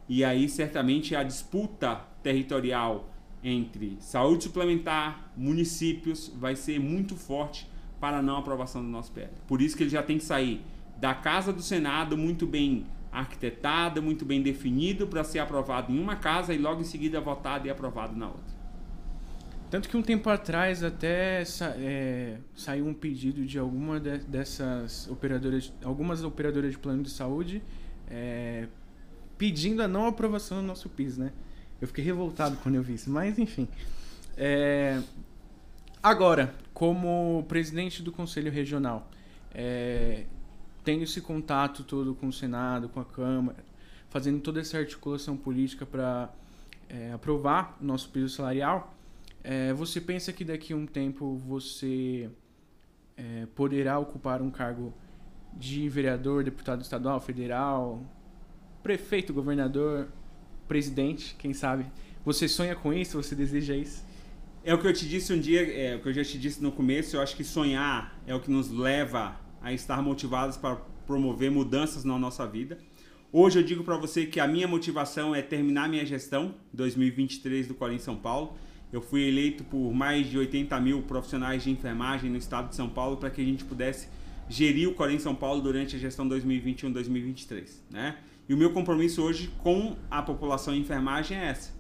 [0.07, 3.09] e aí certamente a disputa territorial
[3.43, 7.69] entre saúde suplementar, municípios, vai ser muito forte
[7.99, 9.31] para não aprovação do nosso PL.
[9.47, 10.61] Por isso que ele já tem que sair
[10.97, 16.15] da casa do Senado muito bem arquitetado, muito bem definido para ser aprovado em uma
[16.15, 18.57] casa e logo em seguida votado e aprovado na outra.
[19.69, 25.09] Tanto que um tempo atrás até sa é, saiu um pedido de alguma de dessas
[25.09, 27.61] operadoras, algumas operadoras de plano de saúde,
[28.09, 28.67] é,
[29.37, 31.33] pedindo a não aprovação do nosso PIS, né?
[31.81, 33.67] Eu fiquei revoltado quando eu vi isso, mas enfim.
[34.35, 35.01] É,
[36.01, 39.09] agora, como presidente do Conselho Regional,
[39.53, 40.25] é,
[40.83, 43.63] tendo esse contato todo com o Senado, com a Câmara,
[44.09, 46.29] fazendo toda essa articulação política para
[46.89, 48.93] é, aprovar o nosso piso salarial,
[49.43, 52.29] é, você pensa que daqui a um tempo você
[53.15, 54.93] é, poderá ocupar um cargo
[55.53, 58.01] de vereador, deputado estadual, federal,
[58.83, 60.07] prefeito, governador,
[60.67, 61.85] presidente, quem sabe?
[62.25, 63.21] Você sonha com isso?
[63.21, 64.05] Você deseja isso?
[64.63, 66.61] É o que eu te disse um dia, é o que eu já te disse
[66.61, 67.15] no começo.
[67.15, 70.75] Eu acho que sonhar é o que nos leva a estar motivados para
[71.05, 72.77] promover mudanças na nossa vida.
[73.31, 77.75] Hoje eu digo para você que a minha motivação é terminar minha gestão 2023 do
[77.75, 78.57] Corim São Paulo
[78.91, 82.87] eu fui eleito por mais de 80 mil profissionais de enfermagem no estado de São
[82.87, 84.07] Paulo para que a gente pudesse
[84.49, 87.69] gerir o Corém São Paulo durante a gestão 2021-2023.
[87.89, 88.17] Né?
[88.49, 91.71] E o meu compromisso hoje com a população em enfermagem é essa.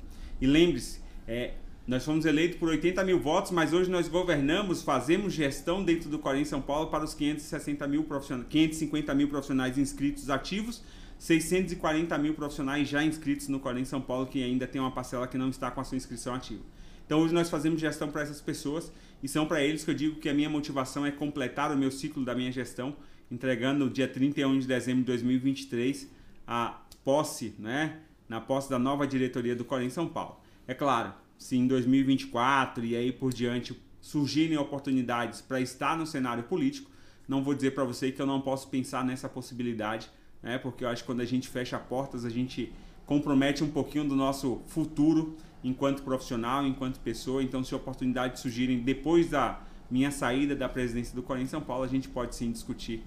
[0.41, 1.53] E lembre-se, é,
[1.87, 6.19] nós fomos eleitos por 80 mil votos, mas hoje nós governamos, fazemos gestão dentro do
[6.19, 10.83] Corém São Paulo para os 560 mil profissionais, 550 mil profissionais inscritos ativos,
[11.17, 15.37] 640 mil profissionais já inscritos no Corém São Paulo, que ainda tem uma parcela que
[15.37, 16.61] não está com a sua inscrição ativa.
[17.05, 18.91] Então hoje nós fazemos gestão para essas pessoas
[19.23, 21.89] e são para eles que eu digo que a minha motivação é completar o meu
[21.89, 22.97] ciclo da minha gestão,
[23.31, 26.16] entregando no dia 31 de dezembro de 2023
[26.47, 30.39] a posse, né, na posse da nova diretoria do Corém São Paulo.
[30.67, 36.43] É claro, se em 2024 e aí por diante surgirem oportunidades para estar no cenário
[36.43, 36.89] político,
[37.27, 40.09] não vou dizer para você que eu não posso pensar nessa possibilidade,
[40.41, 42.71] né, porque eu acho que quando a gente fecha portas, a gente
[43.05, 47.43] compromete um pouquinho do nosso futuro enquanto profissional, enquanto pessoa.
[47.43, 51.87] Então, se oportunidades surgirem depois da minha saída da presidência do Corinthians São Paulo, a
[51.87, 53.03] gente pode sim discutir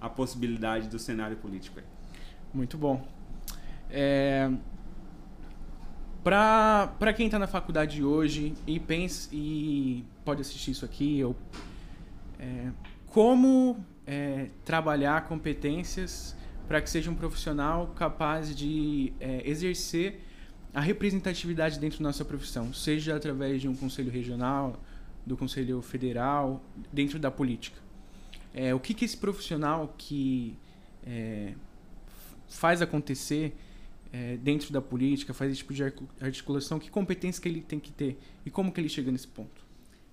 [0.00, 1.78] a possibilidade do cenário político.
[1.78, 1.91] Aí.
[2.52, 3.06] Muito bom.
[3.90, 4.50] É...
[6.22, 11.36] Para quem está na faculdade hoje e pensa e pode assistir isso aqui, ou,
[12.38, 12.70] é,
[13.08, 16.36] como é, trabalhar competências
[16.68, 20.20] para que seja um profissional capaz de é, exercer
[20.72, 24.80] a representatividade dentro da nossa profissão, seja através de um conselho regional,
[25.26, 26.62] do conselho federal,
[26.92, 27.78] dentro da política.
[28.54, 30.56] É, o que, que esse profissional que
[31.04, 31.54] é,
[32.54, 33.54] faz acontecer
[34.12, 35.82] é, dentro da política, faz esse tipo de
[36.20, 39.62] articulação, que competência que ele tem que ter e como que ele chega nesse ponto?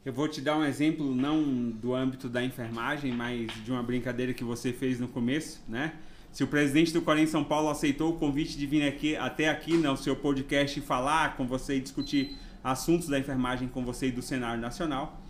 [0.05, 4.33] Eu vou te dar um exemplo não do âmbito da enfermagem, mas de uma brincadeira
[4.33, 5.93] que você fez no começo, né?
[6.31, 9.73] Se o presidente do Corém São Paulo aceitou o convite de vir aqui, até aqui
[9.73, 14.21] no seu podcast falar com você e discutir assuntos da enfermagem com você e do
[14.21, 15.21] cenário nacional,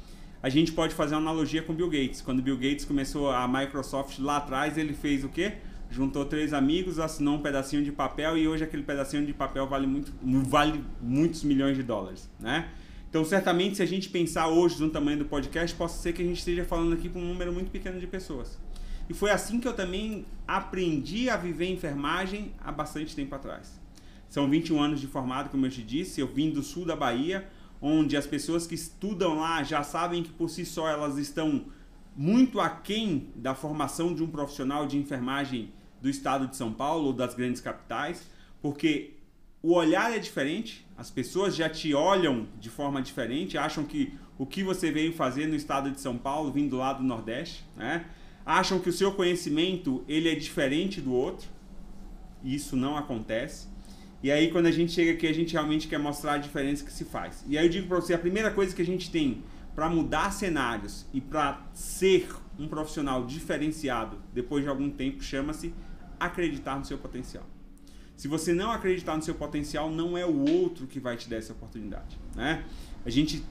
[0.43, 2.21] a gente pode fazer uma analogia com Bill Gates.
[2.21, 5.53] Quando Bill Gates começou a Microsoft lá atrás, ele fez o quê?
[5.89, 9.87] Juntou três amigos, assinou um pedacinho de papel e hoje aquele pedacinho de papel vale,
[9.87, 12.69] muito, vale muitos milhões de dólares, né?
[13.09, 16.25] Então, certamente, se a gente pensar hoje no tamanho do podcast, possa ser que a
[16.25, 18.59] gente esteja falando aqui com um número muito pequeno de pessoas.
[19.09, 23.81] E foi assim que eu também aprendi a viver enfermagem há bastante tempo atrás.
[24.29, 26.21] São 21 anos de formado, como eu te disse.
[26.21, 27.49] Eu vim do sul da Bahia,
[27.81, 31.65] onde as pessoas que estudam lá já sabem que por si só elas estão
[32.15, 37.13] muito aquém da formação de um profissional de enfermagem do estado de São Paulo ou
[37.13, 38.29] das grandes capitais,
[38.61, 39.13] porque
[39.61, 44.45] o olhar é diferente, as pessoas já te olham de forma diferente, acham que o
[44.45, 48.05] que você veio fazer no estado de São Paulo, vindo lá do Nordeste, né?
[48.45, 51.47] acham que o seu conhecimento ele é diferente do outro.
[52.41, 53.67] E isso não acontece.
[54.23, 56.91] E aí quando a gente chega aqui, a gente realmente quer mostrar a diferença que
[56.91, 57.45] se faz.
[57.47, 59.43] E aí eu digo para você, a primeira coisa que a gente tem
[59.75, 65.73] para mudar cenários e para ser um profissional diferenciado depois de algum tempo chama-se
[66.19, 67.45] acreditar no seu potencial.
[68.15, 71.37] Se você não acreditar no seu potencial, não é o outro que vai te dar
[71.37, 72.19] essa oportunidade.
[72.35, 72.65] Né?
[73.05, 73.43] A gente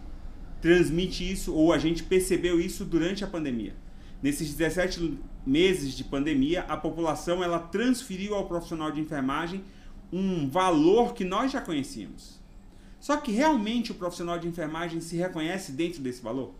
[0.61, 3.75] transmite isso, ou a gente percebeu isso durante a pandemia.
[4.23, 9.65] Nesses 17 meses de pandemia, a população ela transferiu ao profissional de enfermagem
[10.13, 12.39] um valor que nós já conhecíamos.
[13.01, 16.55] Só que realmente o profissional de enfermagem se reconhece dentro desse valor?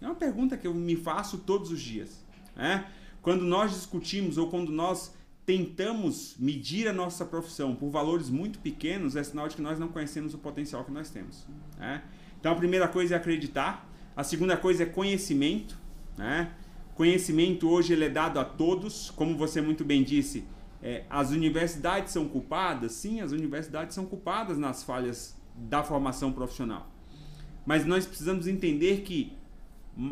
[0.00, 2.24] É uma pergunta que eu me faço todos os dias.
[2.54, 2.86] Né?
[3.26, 5.12] Quando nós discutimos ou quando nós
[5.44, 9.88] tentamos medir a nossa profissão por valores muito pequenos, é sinal de que nós não
[9.88, 11.44] conhecemos o potencial que nós temos.
[11.76, 12.04] Né?
[12.38, 15.76] Então a primeira coisa é acreditar, a segunda coisa é conhecimento.
[16.16, 16.52] Né?
[16.94, 20.44] Conhecimento hoje ele é dado a todos, como você muito bem disse.
[20.80, 22.92] É, as universidades são culpadas?
[22.92, 26.88] Sim, as universidades são culpadas nas falhas da formação profissional.
[27.66, 29.35] Mas nós precisamos entender que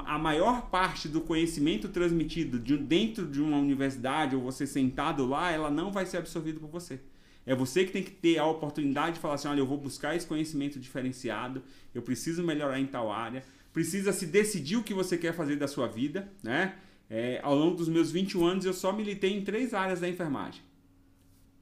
[0.05, 5.51] a maior parte do conhecimento transmitido de, dentro de uma universidade ou você sentado lá,
[5.51, 7.01] ela não vai ser absorvida por você.
[7.47, 10.17] É você que tem que ter a oportunidade de falar assim: olha, eu vou buscar
[10.17, 11.63] esse conhecimento diferenciado,
[11.95, 15.69] eu preciso melhorar em tal área, precisa se decidir o que você quer fazer da
[15.69, 16.33] sua vida.
[16.43, 16.75] Né?
[17.11, 20.63] É, ao longo dos meus 21 anos, eu só militei em três áreas da enfermagem: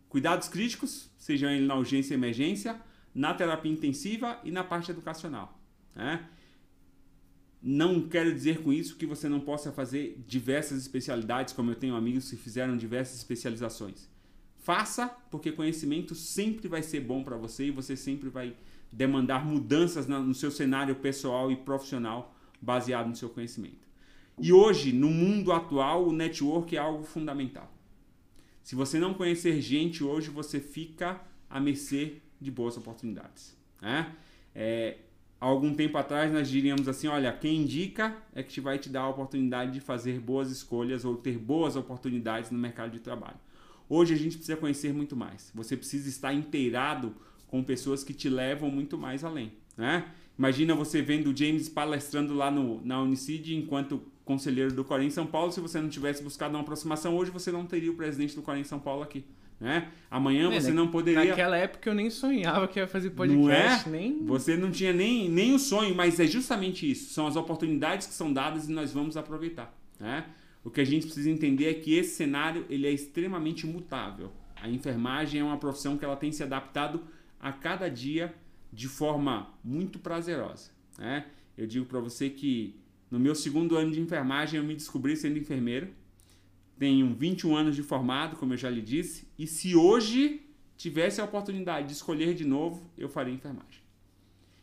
[0.09, 2.81] cuidados críticos, sejam na urgência e emergência,
[3.13, 5.59] na terapia intensiva e na parte educacional.
[5.97, 6.25] Né?
[7.62, 11.94] Não quero dizer com isso que você não possa fazer diversas especialidades, como eu tenho
[11.94, 14.09] amigos que fizeram diversas especializações.
[14.57, 18.57] Faça, porque conhecimento sempre vai ser bom para você e você sempre vai
[18.90, 23.87] demandar mudanças no seu cenário pessoal e profissional baseado no seu conhecimento.
[24.40, 27.72] E hoje, no mundo atual, o network é algo fundamental.
[28.62, 33.57] Se você não conhecer gente hoje, você fica à mercê de boas oportunidades.
[33.81, 34.14] Né?
[34.55, 34.98] É,
[35.42, 39.00] algum tempo atrás nós diríamos assim, olha, quem indica é que te vai te dar
[39.00, 43.37] a oportunidade de fazer boas escolhas ou ter boas oportunidades no mercado de trabalho.
[43.88, 45.50] Hoje a gente precisa conhecer muito mais.
[45.52, 47.12] Você precisa estar inteirado
[47.48, 50.07] com pessoas que te levam muito mais além, né?
[50.38, 55.26] Imagina você vendo o James palestrando lá no, na Unicid enquanto conselheiro do Corém São
[55.26, 55.50] Paulo.
[55.50, 58.64] Se você não tivesse buscado uma aproximação hoje, você não teria o presidente do Corém
[58.64, 59.24] São Paulo aqui.
[59.62, 59.92] Né?
[60.11, 61.25] Amanhã é, você não poderia.
[61.25, 64.01] Naquela época eu nem sonhava que ia fazer podcast, não é?
[64.01, 64.27] nem.
[64.27, 67.14] Você não tinha nem, nem o sonho, mas é justamente isso.
[67.14, 69.72] São as oportunidades que são dadas e nós vamos aproveitar.
[70.01, 70.27] Né?
[70.64, 74.33] O que a gente precisa entender é que esse cenário ele é extremamente mutável.
[74.61, 77.01] A enfermagem é uma profissão que ela tem se adaptado
[77.38, 78.35] a cada dia
[78.72, 80.72] de forma muito prazerosa.
[80.98, 81.25] Né?
[81.57, 82.75] Eu digo para você que
[83.09, 85.88] no meu segundo ano de enfermagem eu me descobri sendo enfermeiro
[86.83, 90.45] tenho 21 anos de formado, como eu já lhe disse, e se hoje
[90.77, 93.81] tivesse a oportunidade de escolher de novo, eu faria enfermagem.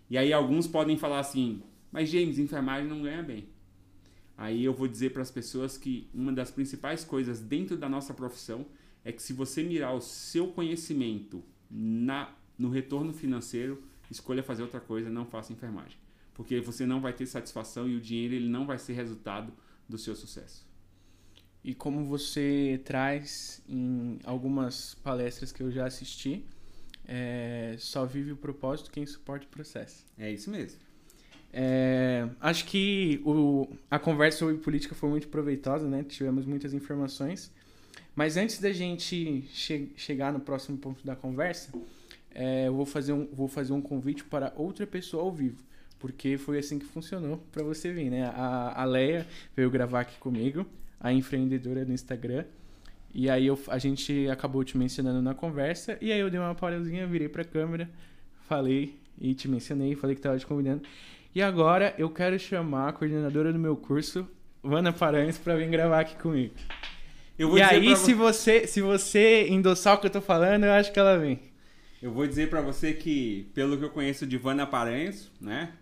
[0.10, 3.48] E aí alguns podem falar assim: "Mas James, enfermagem não ganha bem".
[4.38, 8.14] Aí eu vou dizer para as pessoas que uma das principais coisas dentro da nossa
[8.14, 8.66] profissão
[9.06, 14.82] é que se você mirar o seu conhecimento na no retorno financeiro, escolha fazer outra
[14.82, 15.98] coisa, não faça enfermagem,
[16.34, 19.54] porque você não vai ter satisfação e o dinheiro ele não vai ser resultado
[19.88, 20.69] do seu sucesso.
[21.64, 26.46] E como você traz em algumas palestras que eu já assisti,
[27.08, 30.06] é, só vive o propósito quem suporta o processo.
[30.18, 30.80] É isso mesmo.
[31.52, 36.04] É, acho que o, a conversa sobre política foi muito proveitosa, né?
[36.04, 37.52] Tivemos muitas informações.
[38.16, 41.72] Mas antes da gente che chegar no próximo ponto da conversa,
[42.32, 45.64] é, eu vou fazer, um, vou fazer um convite para outra pessoa ao vivo.
[45.98, 48.26] Porque foi assim que funcionou para você vir, né?
[48.26, 50.66] A, a Leia veio gravar aqui comigo,
[51.00, 52.46] a empreendedora no Instagram.
[53.14, 55.98] E aí eu, a gente acabou te mencionando na conversa.
[56.02, 57.90] E aí eu dei uma pausazinha, virei pra câmera,
[58.48, 60.84] falei e te mencionei, falei que tava te convidando.
[61.34, 64.28] E agora eu quero chamar a coordenadora do meu curso,
[64.64, 66.54] Vana Paranhos, para vir gravar aqui comigo.
[67.38, 71.00] e aí, se você, se você endossar o que eu tô falando, eu acho que
[71.00, 71.40] ela vem.
[72.02, 75.74] Eu vou dizer para você que, pelo que eu conheço de Vana Paranhos, né?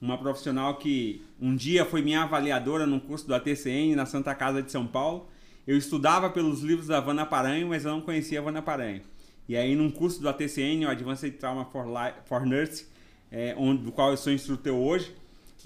[0.00, 4.62] Uma profissional que um dia foi minha avaliadora no curso do ATCN na Santa Casa
[4.62, 5.28] de São Paulo.
[5.66, 9.02] Eu estudava pelos livros da Vana Paranho, mas eu não conhecia a Vana Paranho.
[9.46, 12.86] E aí, num curso do ATCN, o Advanced Trauma for, Life, for Nurse,
[13.30, 15.14] é, onde, do qual eu sou instrutor hoje.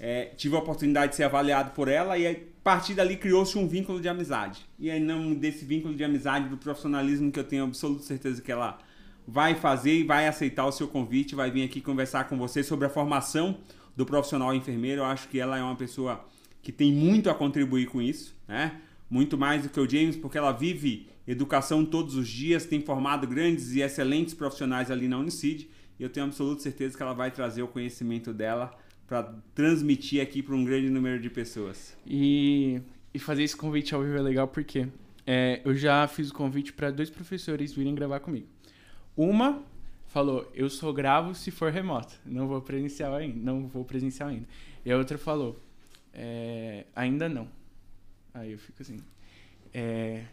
[0.01, 3.65] É, tive a oportunidade de ser avaliado por ela e a partir dali criou-se um
[3.65, 4.65] vínculo de amizade.
[4.77, 8.51] E aí, não desse vínculo de amizade, do profissionalismo que eu tenho absoluta certeza que
[8.51, 8.79] ela
[9.25, 12.85] vai fazer e vai aceitar o seu convite, vai vir aqui conversar com você sobre
[12.85, 13.57] a formação
[13.95, 15.01] do profissional enfermeiro.
[15.01, 16.25] Eu acho que ela é uma pessoa
[16.61, 18.81] que tem muito a contribuir com isso, né?
[19.09, 23.27] Muito mais do que o James, porque ela vive educação todos os dias, tem formado
[23.27, 25.67] grandes e excelentes profissionais ali na Unicid
[25.99, 28.77] e eu tenho absoluta certeza que ela vai trazer o conhecimento dela
[29.07, 31.95] para transmitir aqui para um grande número de pessoas.
[32.05, 32.81] E,
[33.13, 34.87] e fazer esse convite ao vivo é legal porque
[35.25, 38.47] é, eu já fiz o convite para dois professores virem gravar comigo.
[39.15, 39.63] Uma
[40.15, 44.47] falou, eu só gravo se for remoto, não vou presencial ainda, não vou presencial ainda.
[44.85, 45.59] E a outra falou,
[46.13, 47.49] é, ainda não.
[48.33, 48.97] Aí eu fico assim,
[49.73, 50.23] é,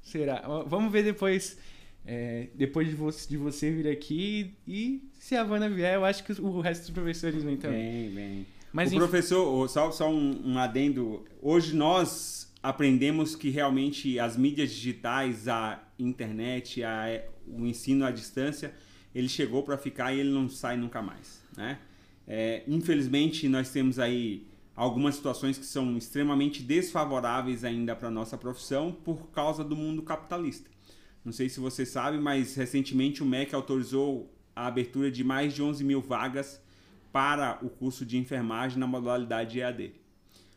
[0.00, 0.42] será?
[0.66, 1.58] Vamos ver depois
[2.06, 6.24] é, depois de você, de você vir aqui e se a Vanna vier, eu acho
[6.24, 8.06] que o resto dos professores vêm também.
[8.06, 8.46] Bem, bem.
[8.72, 8.98] Mas, o enfim...
[9.00, 11.26] professor, só, só um, um adendo.
[11.42, 18.72] Hoje nós aprendemos que realmente as mídias digitais, a internet, a, o ensino à distância,
[19.14, 21.42] ele chegou para ficar e ele não sai nunca mais.
[21.56, 21.78] Né?
[22.26, 28.36] É, infelizmente, nós temos aí algumas situações que são extremamente desfavoráveis ainda para a nossa
[28.36, 30.68] profissão por causa do mundo capitalista.
[31.24, 35.62] Não sei se você sabe, mas recentemente o MEC autorizou a abertura de mais de
[35.62, 36.60] 11 mil vagas
[37.12, 39.94] para o curso de enfermagem na modalidade EAD.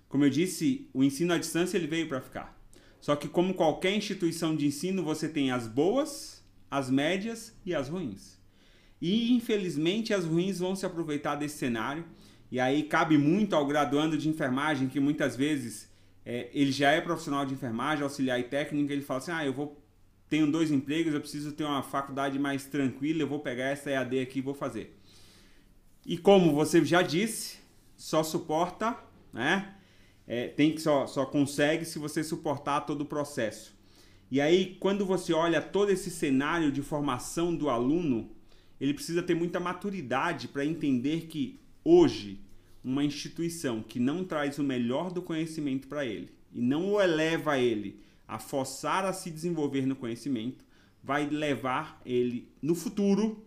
[0.10, 2.58] Como eu disse, o ensino à distância ele veio para ficar.
[3.00, 7.90] Só que como qualquer instituição de ensino, você tem as boas, as médias e as
[7.90, 8.37] ruins.
[9.02, 12.06] E infelizmente as ruins vão se aproveitar desse cenário.
[12.52, 15.90] E aí cabe muito ao graduando de enfermagem que muitas vezes
[16.26, 19.54] é, ele já é profissional de enfermagem, auxiliar e técnico, ele fala assim: "Ah, eu
[19.54, 19.82] vou
[20.30, 24.20] tenho dois empregos, eu preciso ter uma faculdade mais tranquila, eu vou pegar essa EAD
[24.20, 24.98] aqui e vou fazer.
[26.06, 27.58] E como você já disse,
[27.96, 28.98] só suporta,
[29.32, 29.74] né?
[30.26, 33.74] É, tem que só, só consegue se você suportar todo o processo.
[34.30, 38.30] E aí, quando você olha todo esse cenário de formação do aluno,
[38.80, 42.40] ele precisa ter muita maturidade para entender que hoje
[42.84, 47.58] uma instituição que não traz o melhor do conhecimento para ele e não o eleva
[47.58, 50.66] ele a forçar a se desenvolver no conhecimento,
[51.04, 53.44] vai levar ele no futuro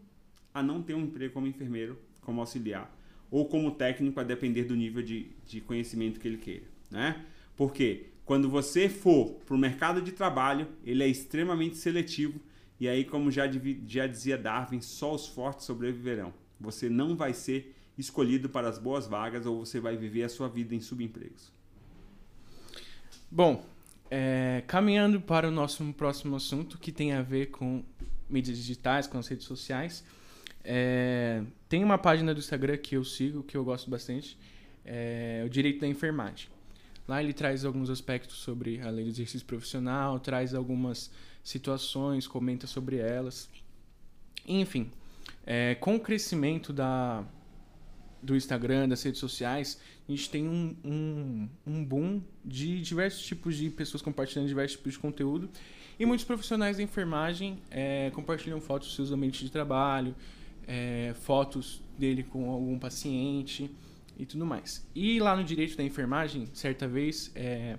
[0.53, 2.97] a não ter um emprego como enfermeiro, como auxiliar
[3.31, 6.65] ou como técnico, a depender do nível de, de conhecimento que ele queira.
[6.91, 7.25] Né?
[7.57, 12.41] Porque quando você for para o mercado de trabalho, ele é extremamente seletivo
[12.81, 13.45] e aí, como já,
[13.87, 16.33] já dizia Darwin, só os fortes sobreviverão.
[16.59, 20.49] Você não vai ser escolhido para as boas vagas ou você vai viver a sua
[20.49, 21.53] vida em subempregos.
[23.31, 23.65] Bom,
[24.11, 27.85] é, caminhando para o nosso próximo assunto, que tem a ver com
[28.29, 30.03] mídias digitais, com as redes sociais.
[30.65, 34.39] É, tem uma página do Instagram que eu sigo, que eu gosto bastante,
[34.85, 36.49] é o Direito da Enfermagem.
[37.07, 41.11] Lá ele traz alguns aspectos sobre a lei do exercício profissional, traz algumas
[41.43, 43.49] situações, comenta sobre elas.
[44.47, 44.91] Enfim,
[45.47, 47.25] é, com o crescimento da,
[48.23, 53.57] do Instagram, das redes sociais, a gente tem um, um, um boom de diversos tipos
[53.57, 55.49] de pessoas compartilhando diversos tipos de conteúdo.
[55.99, 60.15] E muitos profissionais da enfermagem é, compartilham fotos dos seus ambientes de trabalho,
[60.67, 63.71] é, fotos dele com algum paciente
[64.19, 64.87] e tudo mais.
[64.95, 67.79] E lá no direito da enfermagem, certa vez, é,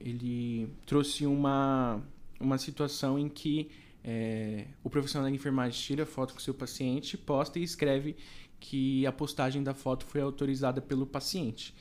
[0.00, 2.02] ele trouxe uma,
[2.42, 3.70] uma situação em que
[4.04, 8.16] é, o profissional da enfermagem tira foto com o seu paciente, posta e escreve
[8.58, 11.74] que a postagem da foto foi autorizada pelo paciente.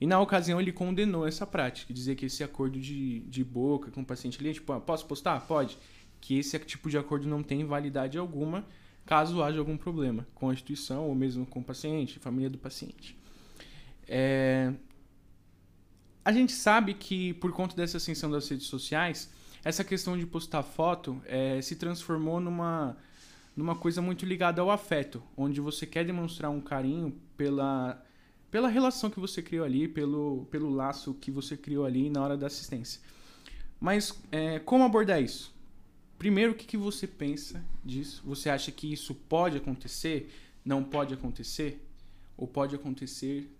[0.00, 4.02] E na ocasião ele condenou essa prática, dizia que esse acordo de, de boca com
[4.02, 5.40] o paciente ali, tipo, ah, posso postar?
[5.46, 5.78] Pode.
[6.20, 8.64] Que esse tipo de acordo não tem validade alguma
[9.06, 13.16] caso haja algum problema com a instituição ou mesmo com o paciente, família do paciente.
[14.08, 14.72] É...
[16.24, 19.30] A gente sabe que por conta dessa ascensão das redes sociais,
[19.64, 22.96] essa questão de postar foto é, se transformou numa,
[23.56, 28.04] numa coisa muito ligada ao afeto, onde você quer demonstrar um carinho pela,
[28.50, 32.36] pela relação que você criou ali, pelo, pelo laço que você criou ali na hora
[32.36, 33.00] da assistência.
[33.80, 35.54] Mas é, como abordar isso?
[36.18, 38.22] Primeiro, o que, que você pensa disso?
[38.24, 40.32] Você acha que isso pode acontecer?
[40.64, 41.82] Não pode acontecer?
[42.36, 43.50] Ou pode acontecer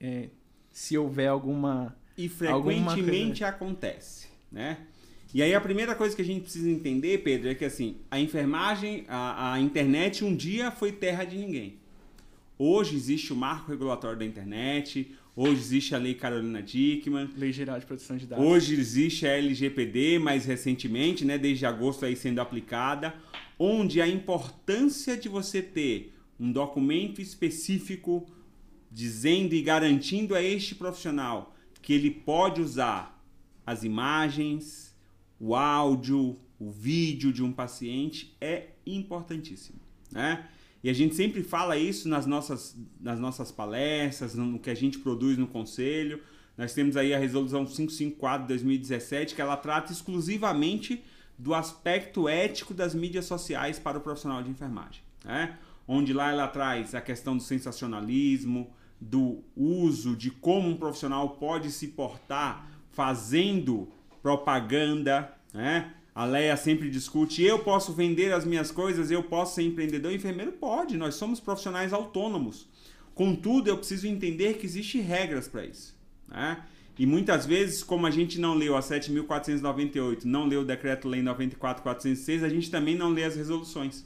[0.00, 0.30] é,
[0.70, 1.96] se houver alguma.
[2.16, 3.56] E frequentemente alguma...
[3.56, 4.86] acontece, né?
[5.34, 8.20] E aí a primeira coisa que a gente precisa entender, Pedro, é que assim, a
[8.20, 11.76] enfermagem, a, a internet um dia foi terra de ninguém.
[12.58, 17.30] Hoje existe o marco regulatório da internet, hoje existe a Lei Carolina Dickmann.
[17.34, 18.44] Lei Geral de Proteção de Dados.
[18.44, 23.14] Hoje existe a LGPD, mais recentemente, né, desde agosto aí sendo aplicada,
[23.58, 28.26] onde a importância de você ter um documento específico
[28.90, 33.18] dizendo e garantindo a este profissional que ele pode usar
[33.66, 34.91] as imagens,
[35.42, 39.80] o áudio, o vídeo de um paciente é importantíssimo,
[40.12, 40.48] né?
[40.84, 44.98] E a gente sempre fala isso nas nossas, nas nossas palestras, no que a gente
[44.98, 46.22] produz no conselho.
[46.56, 51.02] Nós temos aí a resolução 554 de 2017, que ela trata exclusivamente
[51.36, 55.58] do aspecto ético das mídias sociais para o profissional de enfermagem, né?
[55.88, 61.72] Onde lá ela traz a questão do sensacionalismo, do uso de como um profissional pode
[61.72, 63.88] se portar fazendo
[64.22, 65.92] propaganda, né?
[66.14, 70.12] A Leia sempre discute, eu posso vender as minhas coisas, eu posso ser empreendedor.
[70.12, 72.68] Enfermeiro pode, nós somos profissionais autônomos.
[73.14, 75.96] Contudo, eu preciso entender que existem regras para isso.
[76.28, 76.62] Né?
[76.98, 82.44] E muitas vezes, como a gente não leu a 7.498, não leu o Decreto-Lei 94.406,
[82.44, 84.04] a gente também não lê as resoluções.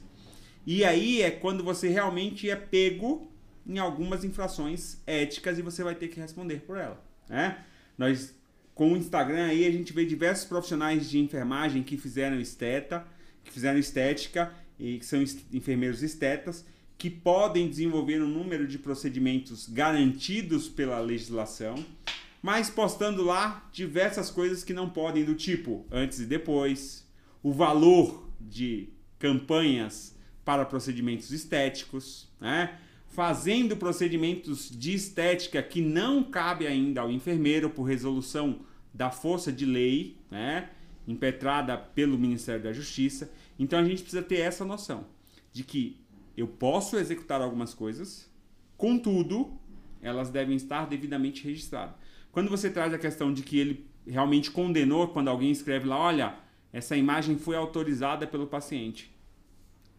[0.65, 3.29] E aí é quando você realmente é pego
[3.65, 7.03] em algumas infrações éticas e você vai ter que responder por ela.
[7.29, 7.57] Né?
[7.97, 8.33] Nós
[8.77, 13.03] com o Instagram aí a gente vê diversos profissionais de enfermagem que fizeram esteta,
[13.43, 15.19] que fizeram estética e que são
[15.51, 16.63] enfermeiros estetas
[16.95, 21.83] que podem desenvolver um número de procedimentos garantidos pela legislação,
[22.39, 27.03] mas postando lá diversas coisas que não podem, do tipo antes e depois,
[27.41, 30.15] o valor de campanhas
[30.45, 32.77] para procedimentos estéticos, né?
[33.07, 38.66] fazendo procedimentos de estética que não cabe ainda ao enfermeiro por resolução
[38.97, 40.69] da força de lei, né,
[41.07, 43.31] impetrada pelo Ministério da Justiça.
[43.57, 45.05] Então a gente precisa ter essa noção
[45.53, 46.01] de que
[46.35, 48.29] eu posso executar algumas coisas,
[48.75, 49.57] contudo,
[50.01, 51.95] elas devem estar devidamente registradas.
[52.31, 56.35] Quando você traz a questão de que ele realmente condenou quando alguém escreve lá, olha,
[56.73, 59.15] essa imagem foi autorizada pelo paciente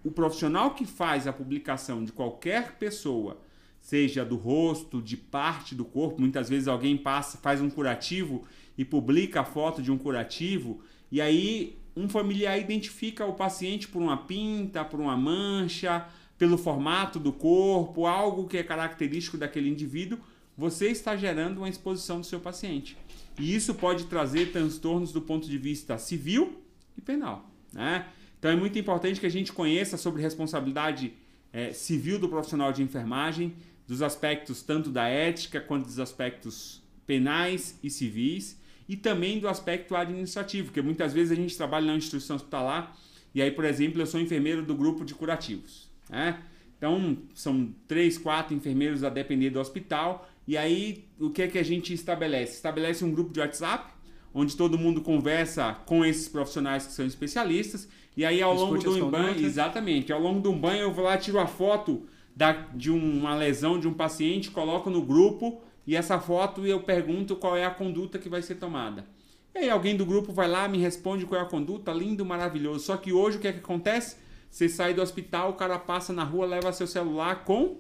[0.05, 3.41] o profissional que faz a publicação de qualquer pessoa,
[3.81, 8.45] seja do rosto, de parte do corpo, muitas vezes alguém passa, faz um curativo
[8.77, 14.01] e publica a foto de um curativo, e aí um familiar identifica o paciente por
[14.01, 16.07] uma pinta, por uma mancha,
[16.39, 20.19] pelo formato do corpo, algo que é característico daquele indivíduo,
[20.57, 22.97] você está gerando uma exposição do seu paciente.
[23.39, 26.63] E isso pode trazer transtornos do ponto de vista civil
[26.97, 27.49] e penal.
[27.73, 28.07] Né?
[28.39, 31.13] Então é muito importante que a gente conheça sobre responsabilidade
[31.53, 33.55] é, civil do profissional de enfermagem,
[33.87, 39.95] dos aspectos tanto da ética quanto dos aspectos penais e civis, e também do aspecto
[39.95, 42.97] administrativo, porque muitas vezes a gente trabalha na instituição hospitalar
[43.35, 45.89] e aí, por exemplo, eu sou enfermeiro do grupo de curativos.
[46.09, 46.43] Né?
[46.77, 50.29] Então, são três, quatro enfermeiros a depender do hospital.
[50.47, 52.55] E aí, o que é que a gente estabelece?
[52.55, 53.93] Estabelece um grupo de WhatsApp,
[54.33, 57.89] onde todo mundo conversa com esses profissionais que são especialistas
[58.19, 61.39] e aí ao longo do banho, exatamente, ao longo do banho eu vou lá, tiro
[61.39, 62.03] a foto
[62.35, 67.37] da, de uma lesão de um paciente, coloco no grupo e essa foto eu pergunto
[67.37, 69.07] qual é a conduta que vai ser tomada.
[69.55, 72.87] E aí alguém do grupo vai lá, me responde qual é a conduta, lindo, maravilhoso.
[72.87, 74.17] Só que hoje o que é que acontece?
[74.51, 77.77] Você sai do hospital, o cara passa na rua, leva seu celular com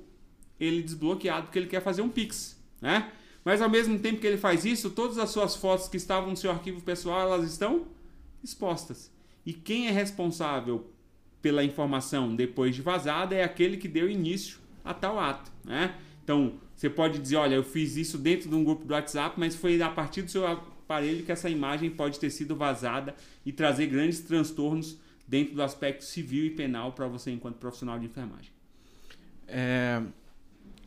[0.60, 3.10] ele desbloqueado porque ele quer fazer um Pix, né?
[3.44, 6.36] Mas ao mesmo tempo que ele faz isso, todas as suas fotos que estavam no
[6.36, 7.88] seu arquivo pessoal, elas estão
[8.40, 9.17] expostas.
[9.48, 10.92] E quem é responsável
[11.40, 15.94] pela informação depois de vazada é aquele que deu início a tal ato, né?
[16.22, 19.56] Então, você pode dizer, olha, eu fiz isso dentro de um grupo do WhatsApp, mas
[19.56, 23.14] foi a partir do seu aparelho que essa imagem pode ter sido vazada
[23.46, 28.04] e trazer grandes transtornos dentro do aspecto civil e penal para você enquanto profissional de
[28.04, 28.52] enfermagem.
[29.46, 30.02] É,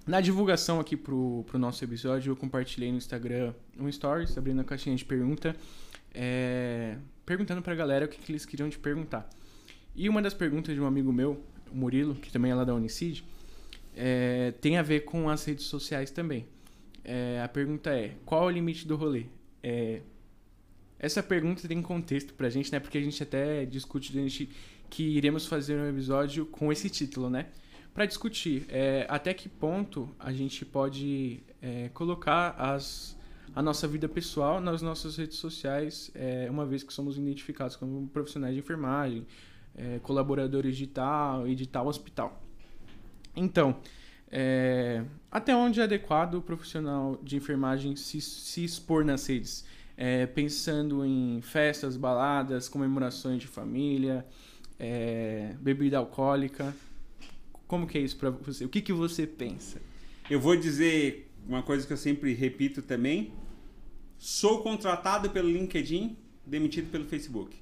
[0.05, 4.63] Na divulgação aqui pro, pro nosso episódio, eu compartilhei no Instagram um stories, abrindo a
[4.63, 5.55] caixinha de pergunta,
[6.13, 9.29] é, perguntando pra galera o que, que eles queriam te perguntar.
[9.95, 12.73] E uma das perguntas de um amigo meu, o Murilo, que também é lá da
[12.73, 13.23] Unicid,
[13.95, 16.45] é, tem a ver com as redes sociais também.
[17.03, 19.25] É, a pergunta é: qual é o limite do rolê?
[19.61, 20.01] É,
[20.99, 22.79] essa pergunta tem contexto pra gente, né?
[22.79, 24.49] Porque a gente até discute gente,
[24.89, 27.47] que iremos fazer um episódio com esse título, né?
[27.93, 33.17] Para discutir é, até que ponto a gente pode é, colocar as,
[33.53, 38.07] a nossa vida pessoal nas nossas redes sociais, é, uma vez que somos identificados como
[38.07, 39.25] profissionais de enfermagem,
[39.75, 42.41] é, colaboradores de tal e de tal hospital.
[43.35, 43.77] Então,
[44.29, 49.65] é, até onde é adequado o profissional de enfermagem se, se expor nas redes?
[49.97, 54.25] É, pensando em festas, baladas, comemorações de família,
[54.79, 56.73] é, bebida alcoólica.
[57.67, 58.65] Como que é isso para você?
[58.65, 59.81] O que, que você pensa?
[60.29, 63.33] Eu vou dizer uma coisa que eu sempre repito também.
[64.17, 67.57] Sou contratado pelo LinkedIn, demitido pelo Facebook.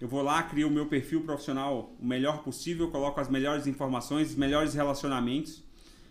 [0.00, 4.30] Eu vou lá, crio o meu perfil profissional o melhor possível, coloco as melhores informações,
[4.30, 5.64] os melhores relacionamentos.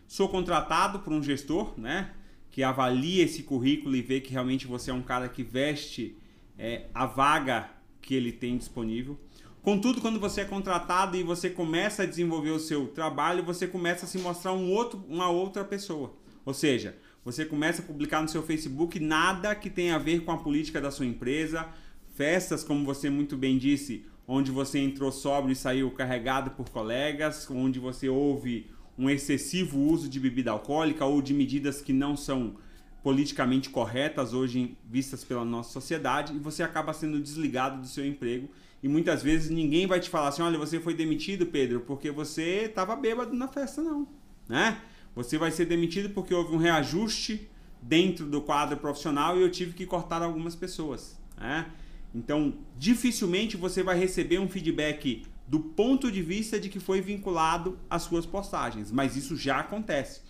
[0.08, 2.12] Sou contratado por um gestor, né?
[2.52, 6.18] Que avalia esse currículo e vê que realmente você é um cara que veste
[6.58, 7.70] é, a vaga
[8.02, 9.18] que ele tem disponível.
[9.62, 14.06] Contudo, quando você é contratado e você começa a desenvolver o seu trabalho, você começa
[14.06, 16.14] a se mostrar um outro, uma outra pessoa.
[16.48, 16.96] Ou seja,
[17.26, 20.80] você começa a publicar no seu Facebook nada que tenha a ver com a política
[20.80, 21.68] da sua empresa,
[22.16, 27.46] festas, como você muito bem disse, onde você entrou sóbrio e saiu carregado por colegas,
[27.52, 32.56] onde você houve um excessivo uso de bebida alcoólica ou de medidas que não são
[33.04, 38.50] politicamente corretas hoje vistas pela nossa sociedade e você acaba sendo desligado do seu emprego
[38.82, 42.68] e muitas vezes ninguém vai te falar assim, olha, você foi demitido, Pedro, porque você
[42.68, 44.08] estava bêbado na festa não,
[44.48, 44.82] né?
[45.18, 47.50] Você vai ser demitido porque houve um reajuste
[47.82, 51.72] dentro do quadro profissional e eu tive que cortar algumas pessoas, né?
[52.14, 57.80] Então, dificilmente você vai receber um feedback do ponto de vista de que foi vinculado
[57.90, 60.22] às suas postagens, mas isso já acontece.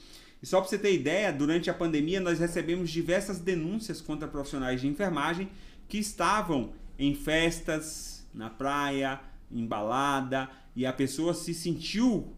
[0.42, 4.80] E só para você ter ideia, durante a pandemia nós recebemos diversas denúncias contra profissionais
[4.80, 5.50] de enfermagem
[5.90, 9.20] que estavam em festas, na praia,
[9.52, 12.37] em balada, e a pessoa se sentiu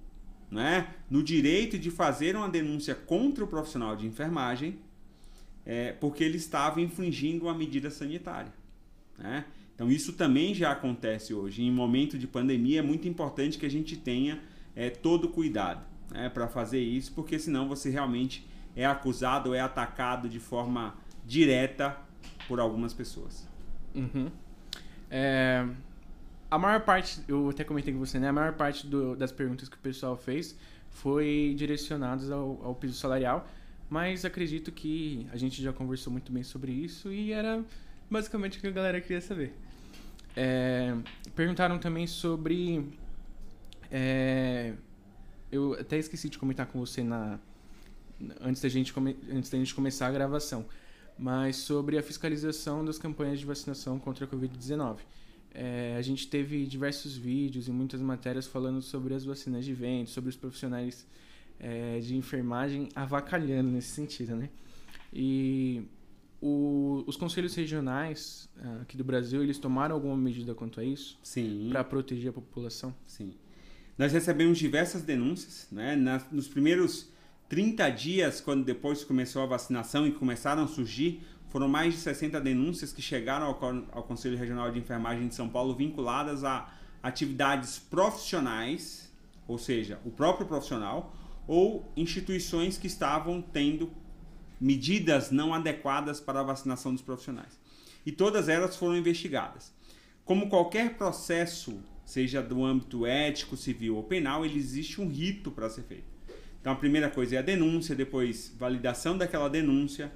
[0.51, 4.79] né, no direito de fazer uma denúncia contra o profissional de enfermagem
[5.65, 8.51] é, porque ele estava infringindo uma medida sanitária.
[9.17, 9.45] Né?
[9.75, 11.63] Então isso também já acontece hoje.
[11.63, 14.41] Em momento de pandemia é muito importante que a gente tenha
[14.75, 19.59] é, todo cuidado né, para fazer isso, porque senão você realmente é acusado ou é
[19.59, 21.97] atacado de forma direta
[22.47, 23.47] por algumas pessoas.
[23.93, 24.31] Uhum.
[25.09, 25.67] É,
[26.49, 28.29] a maior parte, eu até comentei com você, né?
[28.29, 30.55] A maior parte do, das perguntas que o pessoal fez
[30.89, 33.47] foi direcionadas ao, ao piso salarial,
[33.89, 37.63] mas acredito que a gente já conversou muito bem sobre isso e era
[38.09, 39.53] basicamente o que a galera queria saber.
[40.35, 40.95] É,
[41.35, 42.87] perguntaram também sobre.
[43.91, 44.73] É,
[45.51, 47.39] eu até esqueci de comentar com você na,
[48.41, 50.65] antes, da gente come, antes da gente começar a gravação,
[51.17, 54.97] mas sobre a fiscalização das campanhas de vacinação contra a Covid-19.
[55.53, 60.09] É, a gente teve diversos vídeos e muitas matérias falando sobre as vacinas de vento,
[60.09, 61.07] sobre os profissionais
[61.59, 64.49] é, de enfermagem avacalhando nesse sentido, né?
[65.11, 65.83] E
[66.41, 71.19] o, os conselhos regionais uh, aqui do Brasil, eles tomaram alguma medida quanto a isso?
[71.21, 71.69] Sim.
[71.71, 72.95] Para proteger a população?
[73.05, 73.33] Sim.
[73.97, 75.95] Nós recebemos diversas denúncias, né?
[75.95, 77.09] Nas, nos primeiros
[77.49, 82.39] 30 dias, quando depois começou a vacinação e começaram a surgir, foram mais de 60
[82.39, 83.59] denúncias que chegaram ao,
[83.91, 86.71] ao Conselho Regional de Enfermagem de São Paulo vinculadas a
[87.01, 89.11] atividades profissionais,
[89.47, 91.15] ou seja, o próprio profissional,
[91.47, 93.91] ou instituições que estavam tendo
[94.61, 97.59] medidas não adequadas para a vacinação dos profissionais.
[98.05, 99.73] E todas elas foram investigadas.
[100.25, 105.69] Como qualquer processo, seja do âmbito ético, civil ou penal, ele existe um rito para
[105.69, 106.03] ser feito.
[106.61, 110.11] Então a primeira coisa é a denúncia, depois validação daquela denúncia.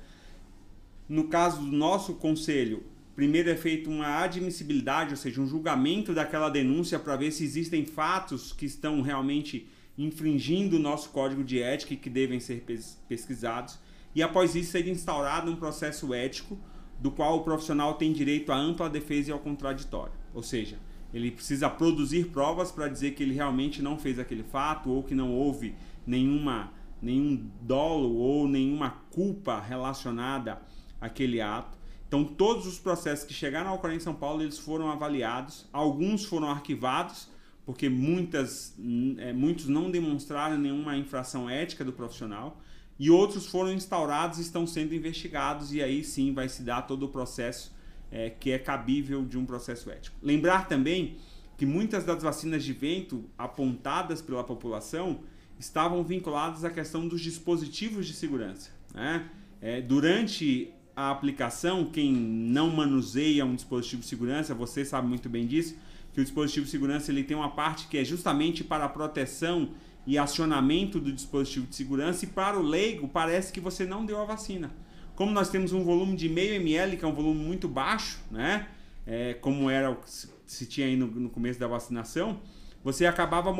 [1.07, 2.83] No caso do nosso conselho,
[3.15, 7.85] primeiro é feito uma admissibilidade, ou seja, um julgamento daquela denúncia para ver se existem
[7.85, 12.65] fatos que estão realmente infringindo o nosso código de ética e que devem ser
[13.07, 13.77] pesquisados
[14.15, 16.57] e após isso ser instaurado um processo ético
[16.99, 20.13] do qual o profissional tem direito à ampla defesa e ao contraditório.
[20.33, 20.77] Ou seja,
[21.13, 25.15] ele precisa produzir provas para dizer que ele realmente não fez aquele fato ou que
[25.15, 25.75] não houve
[26.05, 30.61] nenhuma nenhum dolo ou nenhuma culpa relacionada
[31.03, 31.77] àquele ato.
[32.07, 36.49] Então todos os processos que chegaram ao Corém São Paulo eles foram avaliados, alguns foram
[36.49, 37.27] arquivados
[37.65, 38.75] porque muitas,
[39.17, 42.61] é, muitos não demonstraram nenhuma infração ética do profissional
[42.99, 47.03] e outros foram instaurados e estão sendo investigados, e aí sim vai se dar todo
[47.03, 47.73] o processo
[48.11, 50.15] é, que é cabível de um processo ético.
[50.21, 51.17] Lembrar também
[51.57, 55.21] que muitas das vacinas de vento apontadas pela população
[55.59, 58.69] estavam vinculadas à questão dos dispositivos de segurança.
[58.93, 59.29] Né?
[59.61, 65.47] É, durante a aplicação, quem não manuseia um dispositivo de segurança, você sabe muito bem
[65.47, 65.75] disso,
[66.13, 69.69] que o dispositivo de segurança ele tem uma parte que é justamente para a proteção
[70.05, 74.21] e acionamento do dispositivo de segurança e para o leigo parece que você não deu
[74.21, 74.71] a vacina.
[75.15, 78.67] Como nós temos um volume de meio ml, que é um volume muito baixo, né?
[79.05, 80.09] É, como era o que
[80.45, 82.39] se tinha aí no, no começo da vacinação,
[82.83, 83.55] você acabava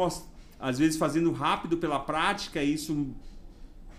[0.60, 3.14] às vezes fazendo rápido pela prática, e isso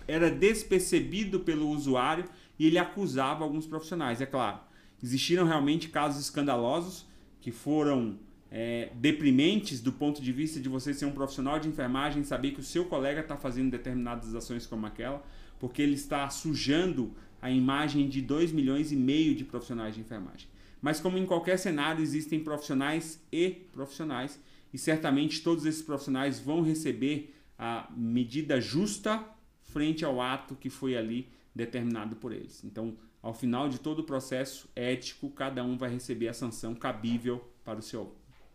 [0.07, 2.25] era despercebido pelo usuário
[2.57, 4.21] e ele acusava alguns profissionais.
[4.21, 4.59] É claro,
[5.01, 7.05] existiram realmente casos escandalosos
[7.39, 8.17] que foram
[8.51, 12.51] é, deprimentes do ponto de vista de você ser um profissional de enfermagem e saber
[12.51, 15.23] que o seu colega está fazendo determinadas ações como aquela,
[15.59, 20.47] porque ele está sujando a imagem de 2 milhões e meio de profissionais de enfermagem.
[20.81, 24.39] Mas como em qualquer cenário existem profissionais e profissionais,
[24.73, 29.23] e certamente todos esses profissionais vão receber a medida justa
[29.61, 32.63] frente ao ato que foi ali determinado por eles.
[32.63, 37.49] Então, ao final de todo o processo ético, cada um vai receber a sanção cabível
[37.63, 38.13] para o seu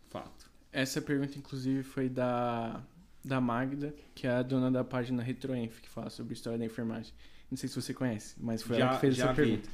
[0.09, 0.49] fato.
[0.71, 2.81] Essa pergunta, inclusive, foi da,
[3.25, 6.65] da Magda, que é a dona da página RetroEnf, que fala sobre a história da
[6.65, 7.11] enfermagem.
[7.49, 9.35] Não sei se você conhece, mas foi já, ela que fez essa vi.
[9.35, 9.69] pergunta.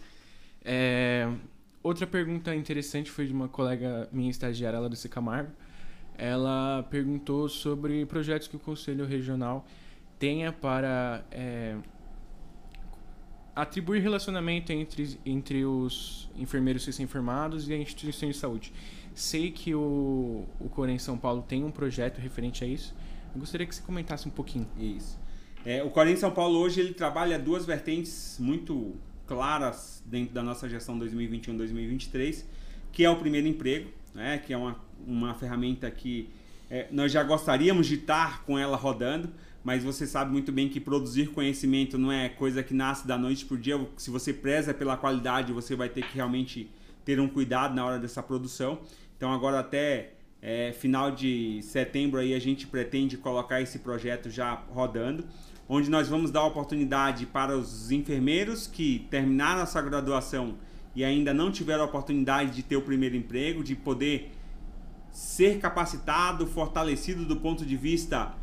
[0.64, 1.32] É,
[1.84, 5.52] outra pergunta interessante foi de uma colega minha estagiária lá do Camargo.
[6.18, 9.68] Ela perguntou sobre projetos que o Conselho Regional
[10.18, 11.78] tenha para é,
[13.58, 18.72] atribuir relacionamento entre, entre os enfermeiros recém-formados e a instituição de saúde.
[19.16, 22.96] Sei que o, o Corém São Paulo tem um projeto referente a isso.
[23.34, 24.68] Eu gostaria que você comentasse um pouquinho.
[24.78, 25.20] Isso.
[25.66, 28.96] É, o Corém São Paulo hoje ele trabalha duas vertentes muito
[29.26, 32.46] claras dentro da nossa gestão 2021-2023,
[32.92, 36.30] que é o primeiro emprego, né, que é uma, uma ferramenta que
[36.70, 39.30] é, nós já gostaríamos de estar com ela rodando,
[39.68, 43.44] mas você sabe muito bem que produzir conhecimento não é coisa que nasce da noite
[43.44, 43.78] por dia.
[43.98, 46.72] Se você preza pela qualidade, você vai ter que realmente
[47.04, 48.80] ter um cuidado na hora dessa produção.
[49.18, 54.54] Então agora até é, final de setembro aí a gente pretende colocar esse projeto já
[54.70, 55.26] rodando
[55.68, 60.56] onde nós vamos dar oportunidade para os enfermeiros que terminaram a sua graduação
[60.96, 64.32] e ainda não tiveram a oportunidade de ter o primeiro emprego, de poder
[65.12, 68.34] ser capacitado, fortalecido do ponto de vista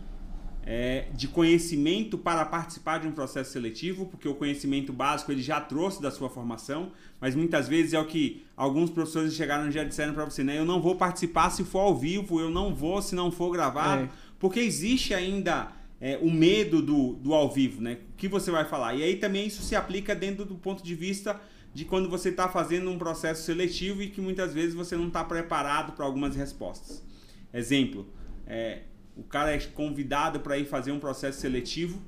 [0.66, 5.60] é, de conhecimento para participar de um processo seletivo, porque o conhecimento básico ele já
[5.60, 6.90] trouxe da sua formação,
[7.20, 10.58] mas muitas vezes é o que alguns professores chegaram e já disseram para você, né?
[10.58, 14.04] Eu não vou participar se for ao vivo, eu não vou se não for gravado,
[14.04, 14.08] é.
[14.38, 17.98] porque existe ainda é, o medo do, do ao vivo, né?
[18.14, 18.94] O que você vai falar?
[18.94, 21.38] E aí também isso se aplica dentro do ponto de vista
[21.74, 25.22] de quando você está fazendo um processo seletivo e que muitas vezes você não está
[25.24, 27.04] preparado para algumas respostas.
[27.52, 28.06] Exemplo,
[28.46, 28.82] é,
[29.16, 32.00] o cara é convidado para ir fazer um processo seletivo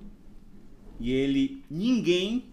[0.99, 2.51] e ele ninguém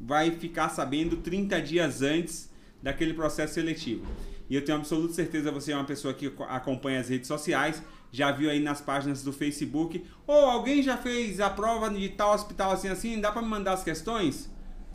[0.00, 2.50] vai ficar sabendo 30 dias antes
[2.82, 4.06] daquele processo seletivo.
[4.48, 8.32] E eu tenho absoluta certeza você é uma pessoa que acompanha as redes sociais já
[8.32, 12.32] viu aí nas páginas do Facebook, ou oh, alguém já fez a prova de tal
[12.32, 14.50] hospital assim assim, dá para me mandar as questões?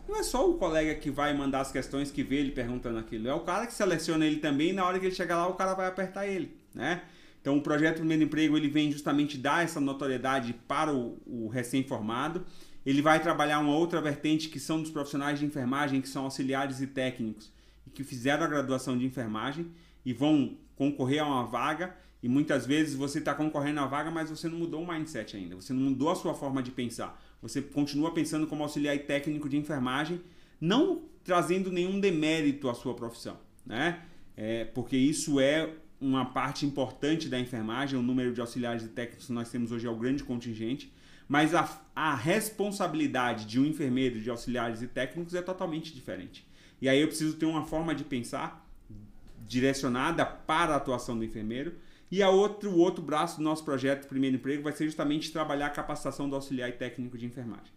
[0.08, 3.28] Não é só o colega que vai mandar as questões que vê ele perguntando aquilo,
[3.28, 5.74] é o cara que seleciona ele também, na hora que ele chegar lá o cara
[5.74, 7.02] vai apertar ele, né?
[7.44, 12.42] Então o projeto Primeiro Emprego ele vem justamente dar essa notoriedade para o, o recém-formado.
[12.86, 16.80] Ele vai trabalhar uma outra vertente que são dos profissionais de enfermagem, que são auxiliares
[16.80, 17.52] e técnicos,
[17.86, 19.70] e que fizeram a graduação de enfermagem
[20.06, 24.30] e vão concorrer a uma vaga e muitas vezes você está concorrendo à vaga, mas
[24.30, 25.54] você não mudou o mindset ainda.
[25.54, 27.22] Você não mudou a sua forma de pensar.
[27.42, 30.22] Você continua pensando como auxiliar técnico de enfermagem,
[30.58, 33.36] não trazendo nenhum demérito à sua profissão,
[33.66, 34.02] né?
[34.34, 37.98] É, porque isso é uma parte importante da enfermagem.
[37.98, 40.92] O número de auxiliares e técnicos que nós temos hoje é o grande contingente.
[41.28, 46.46] Mas a, a responsabilidade de um enfermeiro, de auxiliares e técnicos é totalmente diferente.
[46.80, 48.68] E aí eu preciso ter uma forma de pensar
[49.46, 51.74] direcionada para a atuação do enfermeiro
[52.10, 55.66] e a outro, o outro braço do nosso projeto Primeiro Emprego vai ser justamente trabalhar
[55.66, 57.72] a capacitação do auxiliar e técnico de enfermagem.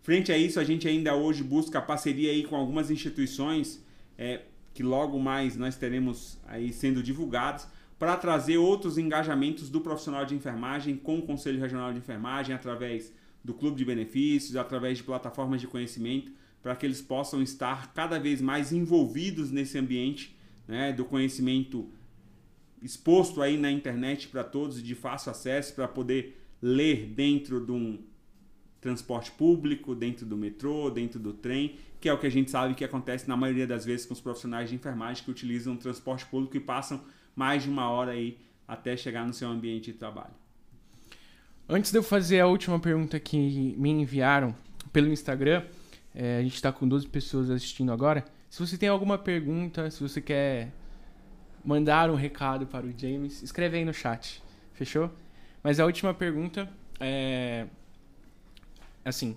[0.00, 3.84] Frente a isso, a gente ainda hoje busca parceria aí com algumas instituições
[4.16, 4.42] é,
[4.74, 7.66] que logo mais nós teremos aí sendo divulgados
[7.98, 13.14] para trazer outros engajamentos do profissional de enfermagem com o Conselho Regional de Enfermagem através
[13.42, 18.18] do Clube de Benefícios, através de plataformas de conhecimento, para que eles possam estar cada
[18.18, 21.88] vez mais envolvidos nesse ambiente né, do conhecimento
[22.82, 28.02] exposto aí na internet para todos de fácil acesso para poder ler dentro de um
[28.84, 32.74] transporte público, dentro do metrô, dentro do trem, que é o que a gente sabe
[32.74, 36.54] que acontece na maioria das vezes com os profissionais de enfermagem que utilizam transporte público
[36.54, 37.00] e passam
[37.34, 38.36] mais de uma hora aí
[38.68, 40.34] até chegar no seu ambiente de trabalho.
[41.66, 44.54] Antes de eu fazer a última pergunta que me enviaram
[44.92, 45.64] pelo Instagram,
[46.14, 48.22] é, a gente está com 12 pessoas assistindo agora.
[48.50, 50.74] Se você tem alguma pergunta, se você quer
[51.64, 54.42] mandar um recado para o James, escreve aí no chat.
[54.74, 55.10] Fechou?
[55.62, 56.68] Mas a última pergunta
[57.00, 57.66] é.
[59.04, 59.36] Assim,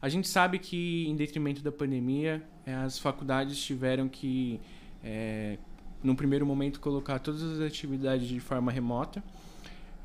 [0.00, 4.60] a gente sabe que, em detrimento da pandemia, é, as faculdades tiveram que,
[5.02, 5.58] é,
[6.02, 9.22] no primeiro momento, colocar todas as atividades de forma remota.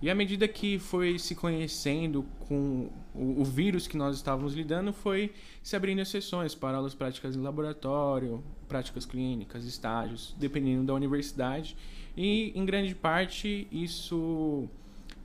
[0.01, 4.91] E à medida que foi se conhecendo com o, o, vírus que nós estávamos lidando,
[4.91, 11.77] foi se abrindo exceções para aulas práticas em laboratório, práticas clínicas, estágios, dependendo da universidade.
[12.17, 14.67] E em grande parte isso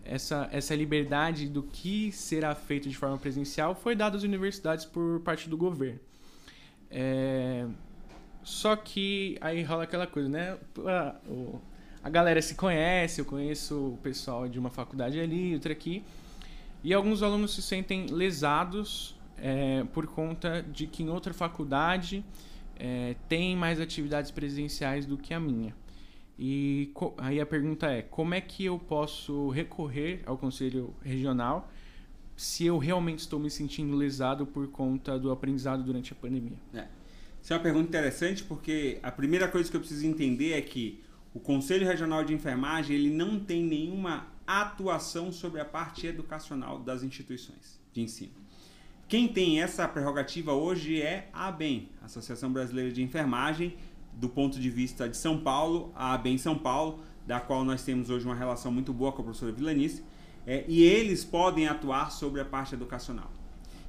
[0.08, 5.20] essa, essa liberdade do que será feito de forma presencial foi dada às universidades por
[5.20, 6.00] parte do governo.
[6.90, 7.66] É,
[8.42, 10.56] só que aí rola aquela coisa, né?
[12.02, 16.02] A, galera se conhece, eu conheço o pessoal de uma faculdade ali, outra aqui,
[16.82, 22.24] e alguns alunos se sentem lesados é, por conta de que em outra faculdade
[22.78, 25.74] é, tem mais atividades presenciais do que a minha.
[26.38, 31.70] E aí a pergunta é: como é que eu posso recorrer ao Conselho Regional
[32.36, 36.56] se eu realmente estou me sentindo lesado por conta do aprendizado durante a pandemia?
[36.72, 36.86] É.
[37.42, 41.02] Isso é uma pergunta interessante porque a primeira coisa que eu preciso entender é que
[41.34, 47.02] o Conselho Regional de Enfermagem ele não tem nenhuma atuação sobre a parte educacional das
[47.02, 48.32] instituições de ensino.
[49.08, 53.76] Quem tem essa prerrogativa hoje é a ABEM, Associação Brasileira de Enfermagem,
[54.18, 58.10] do ponto de vista de São Paulo, a ABEM São Paulo, da qual nós temos
[58.10, 60.02] hoje uma relação muito boa com a professora Vilanice,
[60.46, 63.30] é, e eles podem atuar sobre a parte educacional.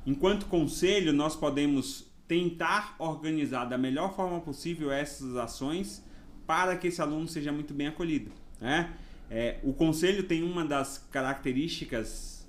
[0.06, 6.04] Enquanto conselho, nós podemos tentar organizar da melhor forma possível essas ações
[6.46, 8.32] para que esse aluno seja muito bem acolhido.
[8.62, 8.94] Né?
[9.30, 12.48] É, o conselho tem uma das características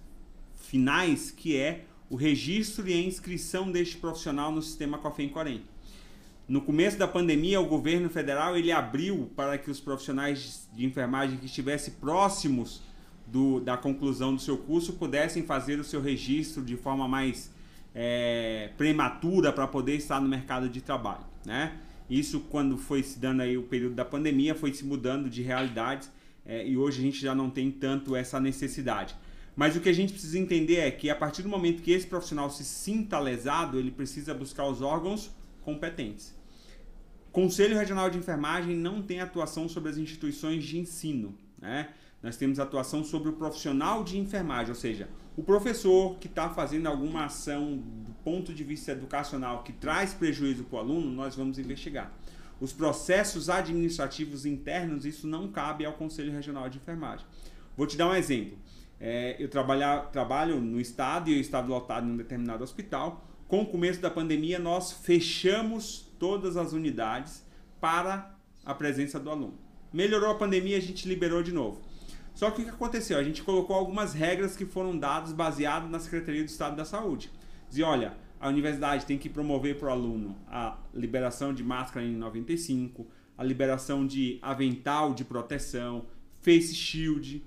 [0.57, 5.62] finais que é o registro e a inscrição deste profissional no sistema COFEM-COREM.
[6.51, 11.38] No começo da pandemia, o governo federal ele abriu para que os profissionais de enfermagem
[11.38, 12.82] que estivessem próximos
[13.24, 17.55] do, da conclusão do seu curso pudessem fazer o seu registro de forma mais
[17.94, 21.24] é, prematura para poder estar no mercado de trabalho.
[21.46, 21.78] Né?
[22.11, 26.11] Isso, quando foi se dando aí o período da pandemia, foi se mudando de realidades
[26.44, 29.14] é, e hoje a gente já não tem tanto essa necessidade.
[29.55, 32.09] Mas o que a gente precisa entender é que a partir do momento que esse
[32.09, 35.30] profissional se sinta lesado, ele precisa buscar os órgãos
[35.62, 36.39] competentes.
[37.33, 41.37] Conselho Regional de Enfermagem não tem atuação sobre as instituições de ensino.
[41.61, 41.91] Né?
[42.20, 46.87] Nós temos atuação sobre o profissional de enfermagem, ou seja, o professor que está fazendo
[46.87, 51.59] alguma ação do ponto de vista educacional que traz prejuízo para o aluno, nós vamos
[51.59, 52.12] investigar.
[52.61, 57.24] Os processos administrativos internos, isso não cabe ao Conselho Regional de Enfermagem.
[57.76, 58.59] Vou te dar um exemplo.
[58.99, 63.26] É, eu trabalho no estado e eu estava lotado em um determinado hospital.
[63.49, 67.45] Com o começo da pandemia, nós fechamos todas as unidades
[67.81, 68.33] para
[68.64, 69.59] a presença do aluno.
[69.93, 71.81] Melhorou a pandemia, a gente liberou de novo.
[72.35, 73.18] Só que o que aconteceu?
[73.18, 77.31] A gente colocou algumas regras que foram dadas baseadas na Secretaria do Estado da Saúde.
[77.68, 82.14] Dizia, olha, a universidade tem que promover para o aluno a liberação de máscara em
[82.14, 83.07] 95,
[83.37, 86.07] a liberação de avental de proteção,
[86.41, 87.43] face shield,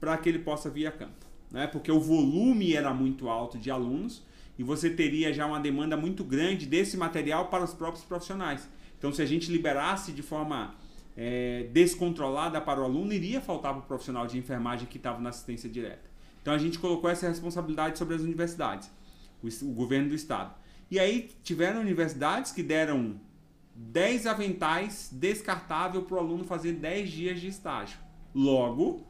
[0.00, 1.26] para que ele possa vir a campo.
[1.50, 1.66] Né?
[1.66, 4.24] Porque o volume era muito alto de alunos
[4.58, 8.68] e você teria já uma demanda muito grande desse material para os próprios profissionais.
[8.98, 10.74] Então, se a gente liberasse de forma
[11.16, 15.30] é, descontrolada para o aluno, iria faltar para o profissional de enfermagem que estava na
[15.30, 16.08] assistência direta.
[16.40, 18.90] Então, a gente colocou essa responsabilidade sobre as universidades,
[19.42, 20.54] o, o governo do estado.
[20.90, 23.20] E aí, tiveram universidades que deram
[23.74, 27.98] 10 aventais descartável para o aluno fazer 10 dias de estágio.
[28.34, 29.06] Logo,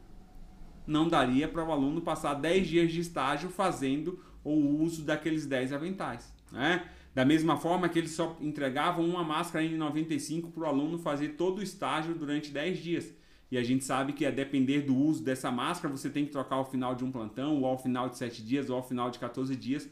[0.86, 5.46] não daria para o aluno passar 10 dias de estágio fazendo ou o uso daqueles
[5.46, 6.32] 10 aventais.
[6.52, 6.84] Né?
[7.14, 11.58] Da mesma forma que eles só entregavam uma máscara N95 para o aluno fazer todo
[11.58, 13.14] o estágio durante 10 dias.
[13.50, 16.56] E a gente sabe que a depender do uso dessa máscara, você tem que trocar
[16.56, 19.18] ao final de um plantão, ou ao final de 7 dias, ou ao final de
[19.18, 19.88] 14 dias,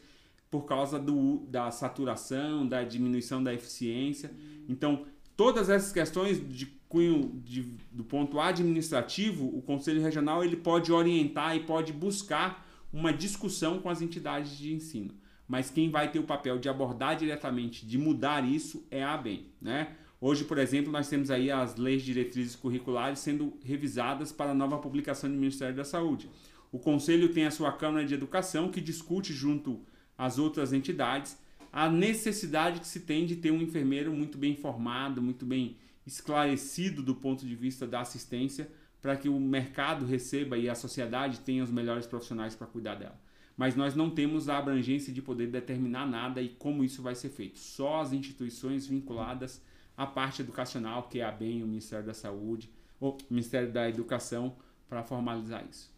[0.50, 4.32] por causa do, da saturação, da diminuição da eficiência.
[4.68, 10.92] Então, todas essas questões de cunho de, do ponto administrativo, o Conselho Regional ele pode
[10.92, 15.14] orientar e pode buscar uma discussão com as entidades de ensino.
[15.49, 19.47] Mas quem vai ter o papel de abordar diretamente, de mudar isso, é a ABEM.
[19.61, 19.95] Né?
[20.20, 24.78] Hoje, por exemplo, nós temos aí as leis diretrizes curriculares sendo revisadas para a nova
[24.78, 26.30] publicação do Ministério da Saúde.
[26.70, 29.80] O conselho tem a sua Câmara de Educação, que discute junto
[30.16, 31.36] às outras entidades
[31.72, 35.76] a necessidade que se tem de ter um enfermeiro muito bem formado, muito bem
[36.07, 38.70] esclarecido do ponto de vista da assistência,
[39.03, 43.20] para que o mercado receba e a sociedade tenha os melhores profissionais para cuidar dela.
[43.57, 47.28] Mas nós não temos a abrangência de poder determinar nada e como isso vai ser
[47.28, 47.59] feito.
[47.59, 49.61] Só as instituições vinculadas
[49.96, 53.88] à parte educacional, que é a BEM, o Ministério da Saúde, ou o Ministério da
[53.88, 54.57] Educação,
[54.88, 55.92] para formalizar isso.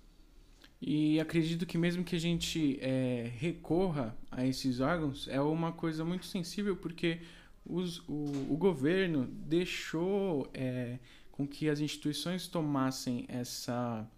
[0.80, 6.04] E acredito que mesmo que a gente é, recorra a esses órgãos, é uma coisa
[6.04, 7.20] muito sensível, porque
[7.64, 10.98] os, o, o governo deixou é,
[11.34, 14.08] com que as instituições tomassem essa,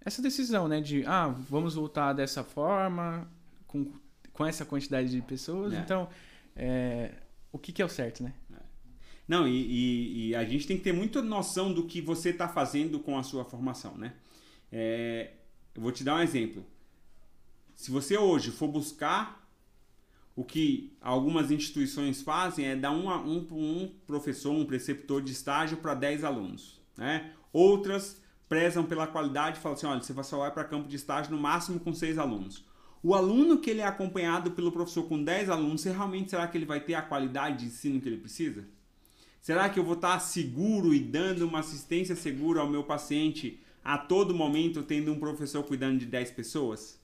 [0.00, 0.80] essa decisão, né?
[0.80, 3.30] De, ah, vamos voltar dessa forma,
[3.66, 3.92] com,
[4.32, 5.74] com essa quantidade de pessoas.
[5.74, 5.76] É.
[5.76, 6.08] Então,
[6.56, 7.12] é,
[7.52, 8.32] o que, que é o certo, né?
[8.50, 8.56] É.
[9.28, 12.48] Não, e, e, e, a gente tem que ter muita noção do que você está
[12.48, 14.14] fazendo com a sua formação, né?
[14.72, 15.32] É,
[15.74, 16.64] eu vou te dar um exemplo.
[17.76, 19.37] Se você hoje for buscar
[20.38, 25.78] o que algumas instituições fazem é dar um, um, um professor, um preceptor de estágio
[25.78, 26.80] para 10 alunos.
[26.96, 27.32] Né?
[27.52, 31.32] Outras prezam pela qualidade e falam assim: olha, você só vai para campo de estágio
[31.32, 32.64] no máximo com 6 alunos.
[33.02, 36.56] O aluno que ele é acompanhado pelo professor com 10 alunos, você realmente será que
[36.56, 38.64] ele vai ter a qualidade de ensino que ele precisa?
[39.40, 43.98] Será que eu vou estar seguro e dando uma assistência segura ao meu paciente a
[43.98, 46.96] todo momento tendo um professor cuidando de 10 pessoas?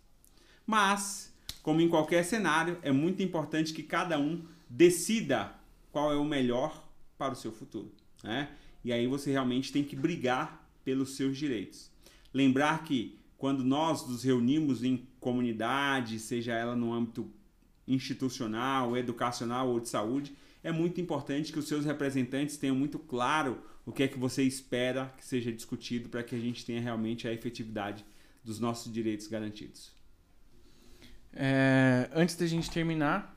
[0.64, 1.33] Mas,
[1.64, 5.54] como em qualquer cenário, é muito importante que cada um decida
[5.90, 6.86] qual é o melhor
[7.16, 7.90] para o seu futuro.
[8.22, 8.50] Né?
[8.84, 11.90] E aí você realmente tem que brigar pelos seus direitos.
[12.34, 17.30] Lembrar que quando nós nos reunimos em comunidade, seja ela no âmbito
[17.88, 23.58] institucional, educacional ou de saúde, é muito importante que os seus representantes tenham muito claro
[23.86, 27.26] o que é que você espera que seja discutido para que a gente tenha realmente
[27.26, 28.04] a efetividade
[28.44, 29.93] dos nossos direitos garantidos.
[31.34, 33.36] É, antes da gente terminar,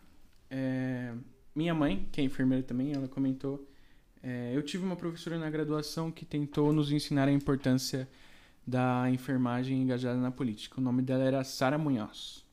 [0.50, 1.14] é,
[1.56, 3.68] minha mãe, que é enfermeira também, ela comentou:
[4.22, 8.08] é, eu tive uma professora na graduação que tentou nos ensinar a importância
[8.66, 10.80] da enfermagem engajada na política.
[10.80, 12.46] O nome dela era Sara Munhoz.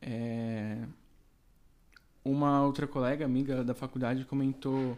[0.00, 0.78] É,
[2.24, 4.96] uma outra colega, amiga da faculdade, comentou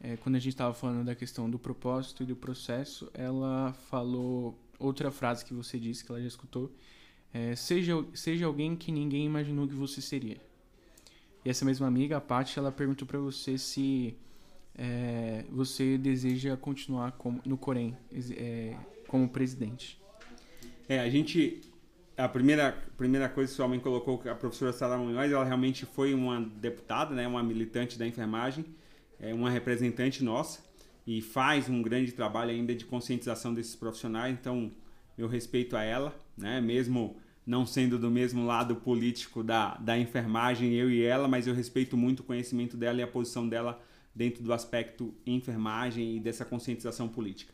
[0.00, 4.58] é, quando a gente estava falando da questão do propósito e do processo, ela falou
[4.78, 6.72] outra frase que você disse que ela já escutou,
[7.32, 10.38] é, seja, seja alguém que ninguém imaginou que você seria.
[11.44, 14.16] E essa mesma amiga, a Paty, ela perguntou para você se
[14.74, 17.96] é, você deseja continuar como, no Corém
[18.36, 18.76] é,
[19.06, 19.98] como presidente.
[20.88, 21.62] É, a gente
[22.16, 26.12] a primeira, primeira coisa que sua mãe colocou, a professora Sara Munhoz, ela realmente foi
[26.12, 28.64] uma deputada, né, uma militante da enfermagem,
[29.18, 30.60] é uma representante nossa
[31.06, 34.70] e faz um grande trabalho ainda de conscientização desses profissionais, então
[35.16, 37.16] meu respeito a ela, né, mesmo
[37.46, 41.96] não sendo do mesmo lado político da, da enfermagem, eu e ela, mas eu respeito
[41.96, 43.82] muito o conhecimento dela e a posição dela
[44.14, 47.52] dentro do aspecto enfermagem e dessa conscientização política.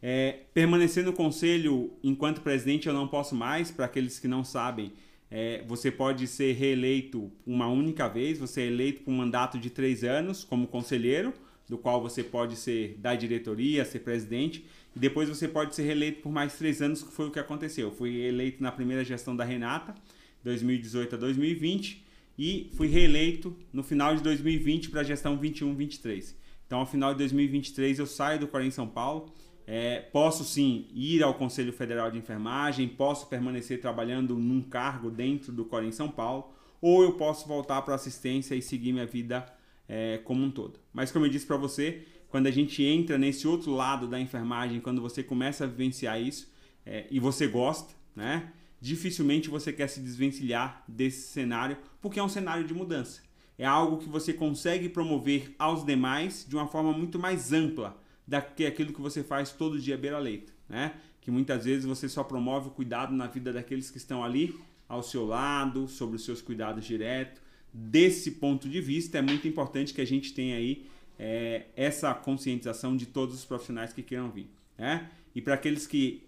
[0.00, 4.92] É, permanecer no conselho enquanto presidente eu não posso mais, para aqueles que não sabem,
[5.30, 9.70] é, você pode ser reeleito uma única vez, você é eleito por um mandato de
[9.70, 11.32] três anos como conselheiro,
[11.68, 14.64] do qual você pode ser da diretoria, ser presidente,
[14.94, 17.88] depois você pode ser reeleito por mais três anos, que foi o que aconteceu.
[17.88, 19.94] Eu fui eleito na primeira gestão da Renata,
[20.42, 22.04] 2018 a 2020,
[22.38, 26.34] e fui reeleito no final de 2020 para a gestão 21-23.
[26.66, 29.32] Então, ao final de 2023, eu saio do Corém São Paulo
[29.66, 35.52] é, posso sim ir ao Conselho Federal de Enfermagem, posso permanecer trabalhando num cargo dentro
[35.52, 39.46] do Corém São Paulo, ou eu posso voltar para assistência e seguir minha vida
[39.88, 40.78] é, como um todo.
[40.92, 42.04] Mas como eu disse para você,
[42.34, 46.52] quando a gente entra nesse outro lado da enfermagem, quando você começa a vivenciar isso
[46.84, 48.52] é, e você gosta, né?
[48.80, 53.22] Dificilmente você quer se desvencilhar desse cenário, porque é um cenário de mudança.
[53.56, 58.68] É algo que você consegue promover aos demais de uma forma muito mais ampla daquilo
[58.68, 60.94] aquilo que você faz todo dia beira-leito, né?
[61.20, 64.58] Que muitas vezes você só promove o cuidado na vida daqueles que estão ali
[64.88, 67.40] ao seu lado, sobre os seus cuidados diretos.
[67.72, 72.96] Desse ponto de vista, é muito importante que a gente tenha aí é, essa conscientização
[72.96, 75.10] de todos os profissionais que queiram vir, né?
[75.34, 76.26] E para aqueles que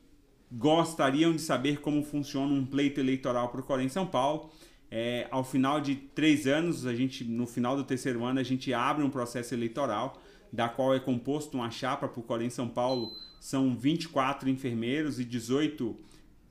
[0.51, 4.51] gostariam de saber como funciona um pleito eleitoral para o Corém São Paulo,
[4.91, 8.72] é, ao final de três anos, a gente, no final do terceiro ano, a gente
[8.72, 10.20] abre um processo eleitoral
[10.53, 15.24] da qual é composto uma chapa para o Corém São Paulo, são 24 enfermeiros e
[15.24, 15.97] 18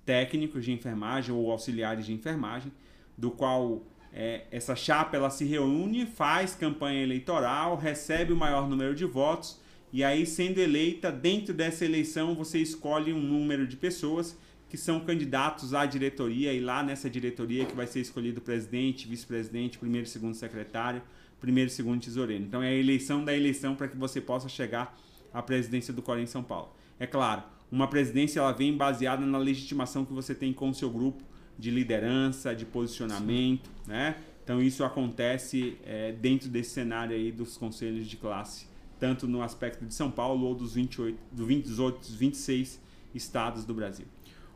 [0.06, 2.72] técnicos de enfermagem ou auxiliares de enfermagem,
[3.18, 3.82] do qual
[4.18, 9.60] é, essa chapa ela se reúne, faz campanha eleitoral, recebe o maior número de votos
[9.92, 14.38] e aí sendo eleita dentro dessa eleição você escolhe um número de pessoas
[14.70, 19.78] que são candidatos à diretoria e lá nessa diretoria que vai ser escolhido presidente, vice-presidente,
[19.78, 21.02] primeiro e segundo secretário,
[21.42, 22.46] primeiro e segundo tesoureiro.
[22.46, 24.98] Então é a eleição da eleição para que você possa chegar
[25.34, 26.74] à presidência do Corém São Paulo.
[26.98, 30.90] É claro, uma presidência ela vem baseada na legitimação que você tem com o seu
[30.90, 31.22] grupo
[31.58, 33.92] de liderança, de posicionamento, Sim.
[33.92, 34.16] né?
[34.44, 38.68] Então isso acontece é, dentro desse cenário aí dos conselhos de classe,
[39.00, 42.80] tanto no aspecto de São Paulo ou dos 28, do 20, dos outros 26
[43.14, 44.06] estados do Brasil.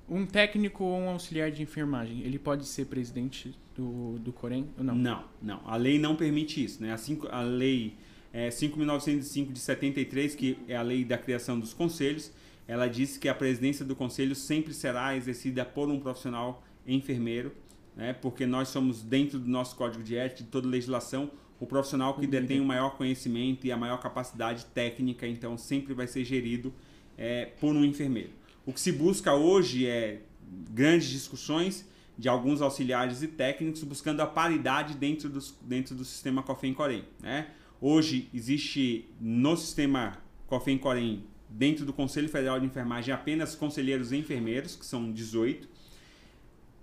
[0.08, 4.84] Um técnico ou um auxiliar de enfermagem, ele pode ser presidente do, do Corém ou
[4.84, 4.96] não?
[4.96, 5.62] Não, não.
[5.66, 6.82] A lei não permite isso.
[6.82, 6.92] Né?
[6.92, 7.96] A, cinco, a lei
[8.34, 12.32] é, 5.905 de 73, que é a lei da criação dos conselhos,
[12.68, 16.64] ela diz que a presidência do conselho sempre será exercida por um profissional
[16.94, 17.52] enfermeiro,
[17.96, 18.14] né?
[18.14, 22.26] porque nós somos, dentro do nosso código de ética, de toda legislação, o profissional que
[22.26, 26.74] detém o maior conhecimento e a maior capacidade técnica, então sempre vai ser gerido
[27.18, 28.32] é, por um enfermeiro.
[28.66, 30.22] O que se busca hoje é
[30.72, 31.86] grandes discussões
[32.18, 37.04] de alguns auxiliares e técnicos buscando a paridade dentro, dos, dentro do sistema COFEM-COREM.
[37.22, 37.48] Né?
[37.80, 40.18] Hoje existe no sistema
[40.48, 45.68] COFEM-COREM, dentro do Conselho Federal de Enfermagem, apenas conselheiros e enfermeiros, que são 18.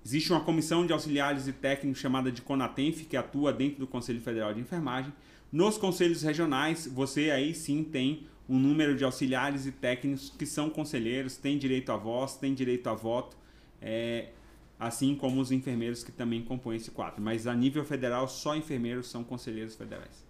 [0.07, 4.21] Existe uma comissão de auxiliares e técnicos chamada de CONATENF, que atua dentro do Conselho
[4.21, 5.13] Federal de Enfermagem.
[5.51, 10.71] Nos conselhos regionais, você aí sim tem um número de auxiliares e técnicos que são
[10.71, 13.37] conselheiros, têm direito a voz, têm direito a voto,
[13.83, 14.29] é,
[14.79, 17.21] assim como os enfermeiros que também compõem esse quadro.
[17.21, 20.25] Mas a nível federal, só enfermeiros são conselheiros federais.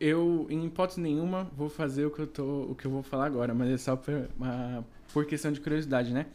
[0.00, 3.26] Eu, em hipótese nenhuma, vou fazer o que eu, tô, o que eu vou falar
[3.26, 6.26] agora, mas é só por, uma, por questão de curiosidade, né?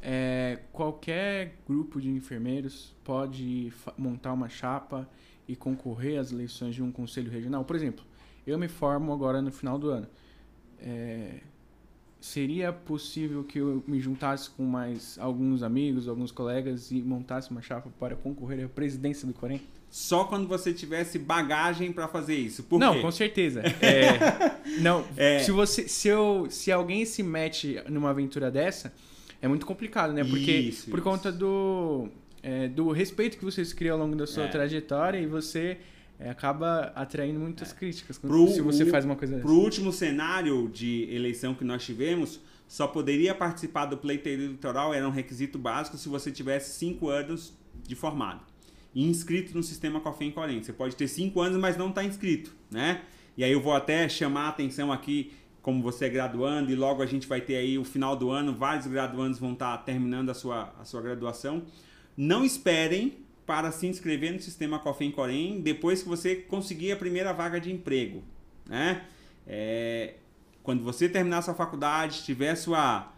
[0.00, 5.08] É, qualquer grupo de enfermeiros pode montar uma chapa
[5.46, 7.64] e concorrer às eleições de um conselho regional.
[7.64, 8.04] Por exemplo,
[8.46, 10.06] eu me formo agora no final do ano
[10.80, 11.40] é,
[12.20, 17.62] seria possível que eu me juntasse com mais alguns amigos, alguns colegas e montasse uma
[17.62, 19.60] chapa para concorrer à presidência do Corém?
[19.90, 22.62] Só quando você tivesse bagagem para fazer isso.
[22.64, 23.00] Por não, quê?
[23.00, 23.62] com certeza.
[23.80, 25.38] É, não, é.
[25.38, 28.92] se você, se eu, se alguém se mete numa aventura dessa,
[29.40, 30.24] é muito complicado, né?
[30.24, 31.04] Porque isso, por isso.
[31.04, 32.08] conta do
[32.42, 34.48] é, do respeito que vocês criam ao longo da sua é.
[34.48, 35.78] trajetória e você
[36.18, 37.74] é, acaba atraindo muitas é.
[37.74, 39.46] críticas pro, se você faz uma coisa dessa.
[39.46, 44.92] Para o último cenário de eleição que nós tivemos, só poderia participar do pleito eleitoral,
[44.92, 48.42] era um requisito básico, se você tivesse 5 anos de formado.
[48.94, 50.62] E inscrito no sistema COFEM Corém.
[50.62, 53.02] Você pode ter 5 anos, mas não está inscrito, né?
[53.36, 55.32] E aí eu vou até chamar a atenção aqui,
[55.62, 58.54] como você é graduando, e logo a gente vai ter aí o final do ano,
[58.54, 61.62] vários graduandos vão estar tá terminando a sua, a sua graduação.
[62.16, 67.32] Não esperem para se inscrever no sistema Cofem Corém depois que você conseguir a primeira
[67.32, 68.22] vaga de emprego.
[68.66, 69.04] Né?
[69.46, 70.14] É,
[70.62, 73.10] quando você terminar sua faculdade, tiver sua,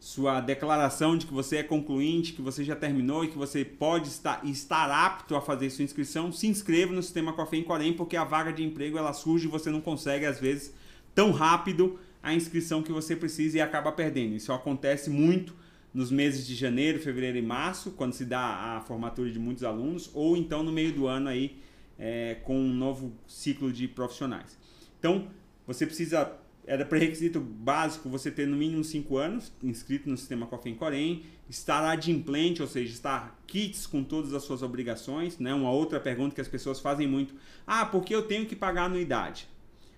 [0.00, 4.08] sua declaração de que você é concluinte, que você já terminou e que você pode
[4.08, 8.24] estar, estar apto a fazer sua inscrição, se inscreva no sistema Cofem Corém, porque a
[8.24, 10.74] vaga de emprego ela surge e você não consegue, às vezes,
[11.14, 14.34] tão rápido a inscrição que você precisa e acaba perdendo.
[14.34, 15.54] Isso acontece muito
[15.92, 20.10] nos meses de janeiro, fevereiro e março, quando se dá a formatura de muitos alunos,
[20.14, 21.58] ou então no meio do ano aí
[21.98, 24.58] é, com um novo ciclo de profissionais.
[24.98, 25.28] Então,
[25.66, 26.32] você precisa,
[26.66, 31.84] era pré-requisito básico você ter no mínimo 5 anos inscrito no sistema COFEM Corém, estar
[31.84, 35.38] adimplente, ou seja, estar kits com todas as suas obrigações.
[35.38, 35.52] Né?
[35.52, 37.34] Uma outra pergunta que as pessoas fazem muito,
[37.66, 39.51] ah, por que eu tenho que pagar anuidade?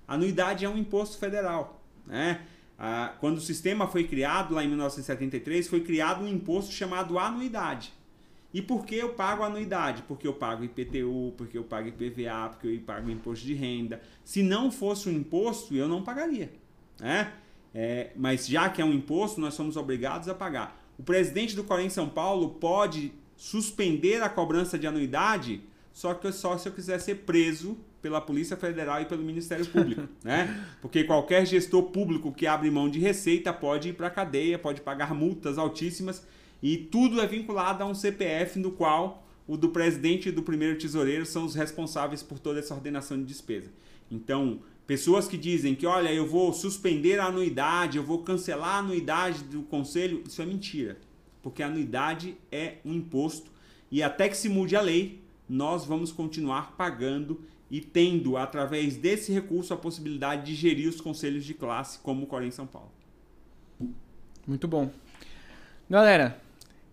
[0.07, 2.42] Anuidade é um imposto federal, né?
[2.78, 7.92] Ah, quando o sistema foi criado, lá em 1973, foi criado um imposto chamado anuidade.
[8.52, 10.02] E por que eu pago anuidade?
[10.02, 14.00] Porque eu pago IPTU, porque eu pago IPVA, porque eu pago imposto de renda.
[14.24, 16.52] Se não fosse um imposto, eu não pagaria.
[17.00, 17.32] Né?
[17.74, 20.80] É, mas já que é um imposto, nós somos obrigados a pagar.
[20.96, 25.61] O presidente do Corém São Paulo pode suspender a cobrança de anuidade,
[25.92, 30.07] só que só se eu quiser ser preso pela Polícia Federal e pelo Ministério Público,
[30.22, 30.62] né?
[30.82, 34.82] Porque qualquer gestor público que abre mão de receita pode ir para a cadeia, pode
[34.82, 36.22] pagar multas altíssimas
[36.62, 40.76] e tudo é vinculado a um CPF no qual o do presidente e do primeiro
[40.78, 43.70] tesoureiro são os responsáveis por toda essa ordenação de despesa.
[44.11, 48.78] Então, pessoas que dizem que, olha, eu vou suspender a anuidade, eu vou cancelar a
[48.80, 50.98] anuidade do conselho, isso é mentira.
[51.42, 53.50] Porque a anuidade é um imposto
[53.90, 57.40] e até que se mude a lei, nós vamos continuar pagando
[57.71, 62.27] e tendo, através desse recurso, a possibilidade de gerir os conselhos de classe, como o
[62.27, 62.93] Corém São Paulo.
[64.47, 64.91] Muito bom.
[65.89, 66.41] Galera,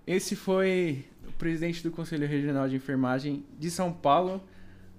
[0.08, 4.42] esse foi o presidente do Conselho Regional de Enfermagem de São Paulo,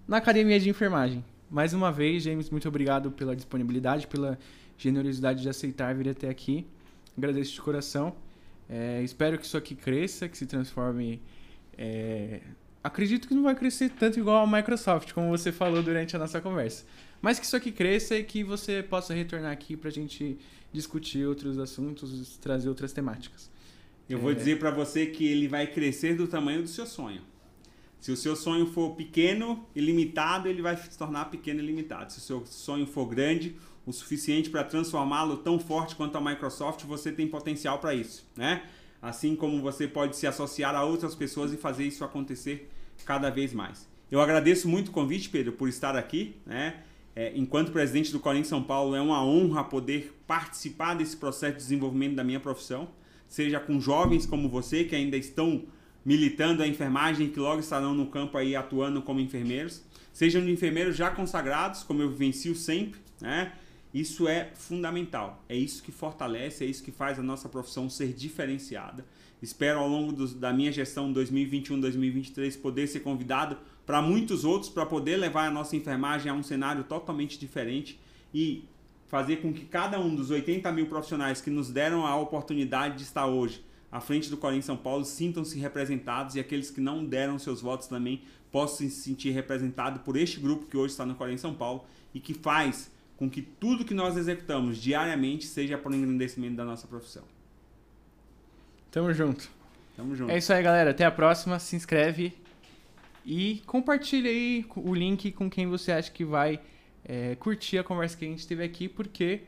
[0.06, 1.24] na Academia de Enfermagem.
[1.50, 4.38] Mais uma vez, James, muito obrigado pela disponibilidade, pela
[4.78, 6.66] generosidade de aceitar vir até aqui.
[7.16, 8.14] Agradeço de coração.
[8.68, 11.20] É, espero que isso aqui cresça, que se transforme.
[11.76, 12.40] É...
[12.82, 16.40] Acredito que não vai crescer tanto igual a Microsoft, como você falou durante a nossa
[16.40, 16.84] conversa.
[17.20, 20.36] Mas que isso aqui cresça e que você possa retornar aqui para a gente
[20.72, 23.48] discutir outros assuntos, trazer outras temáticas.
[24.08, 24.34] Eu vou é...
[24.34, 27.22] dizer para você que ele vai crescer do tamanho do seu sonho.
[28.00, 32.12] Se o seu sonho for pequeno e limitado, ele vai se tornar pequeno e limitado.
[32.12, 33.54] Se o seu sonho for grande,
[33.86, 38.64] o suficiente para transformá-lo tão forte quanto a Microsoft, você tem potencial para isso, né?
[39.00, 42.71] Assim como você pode se associar a outras pessoas e fazer isso acontecer
[43.02, 43.88] cada vez mais.
[44.10, 46.82] Eu agradeço muito o convite, Pedro, por estar aqui, né?
[47.14, 51.58] É, enquanto presidente do Corinthians São Paulo, é uma honra poder participar desse processo de
[51.58, 52.88] desenvolvimento da minha profissão,
[53.28, 55.64] seja com jovens como você que ainda estão
[56.04, 59.82] militando a enfermagem que logo estarão no campo aí atuando como enfermeiros,
[60.12, 63.52] sejam de enfermeiros já consagrados, como eu vivencio sempre, né?
[63.92, 65.44] Isso é fundamental.
[65.48, 69.04] É isso que fortalece, é isso que faz a nossa profissão ser diferenciada.
[69.42, 74.86] Espero ao longo do, da minha gestão 2021-2023 poder ser convidado para muitos outros para
[74.86, 77.98] poder levar a nossa enfermagem a um cenário totalmente diferente
[78.32, 78.64] e
[79.08, 83.02] fazer com que cada um dos 80 mil profissionais que nos deram a oportunidade de
[83.02, 87.38] estar hoje à frente do Corinthians São Paulo sintam-se representados e aqueles que não deram
[87.38, 88.22] seus votos também
[88.52, 91.84] possam se sentir representados por este grupo que hoje está no Corinthians São Paulo
[92.14, 96.64] e que faz com que tudo que nós executamos diariamente seja para o engrandecimento da
[96.64, 97.24] nossa profissão.
[98.92, 99.50] Tamo junto.
[99.96, 100.30] Tamo junto.
[100.30, 100.90] É isso aí, galera.
[100.90, 101.58] Até a próxima.
[101.58, 102.34] Se inscreve
[103.24, 106.60] e compartilha aí o link com quem você acha que vai
[107.04, 109.40] é, curtir a conversa que a gente teve aqui, porque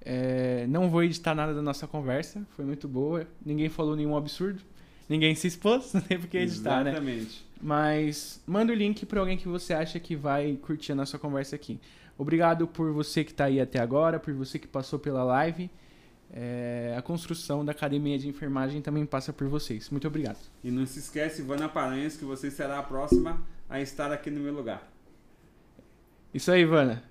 [0.00, 3.26] é, não vou editar nada da nossa conversa, foi muito boa.
[3.44, 4.62] Ninguém falou nenhum absurdo,
[5.08, 6.90] ninguém se expôs, não tem por que editar, né?
[6.90, 7.24] Exatamente.
[7.24, 7.54] né?
[7.60, 11.56] Mas manda o link para alguém que você acha que vai curtir a nossa conversa
[11.56, 11.80] aqui.
[12.16, 15.68] Obrigado por você que está aí até agora, por você que passou pela live.
[16.36, 19.88] É, a construção da academia de enfermagem também passa por vocês.
[19.88, 20.38] Muito obrigado.
[20.64, 24.40] E não se esquece, Ivana Paranhos, que você será a próxima a estar aqui no
[24.40, 24.90] meu lugar.
[26.34, 27.04] Isso aí, Ivana.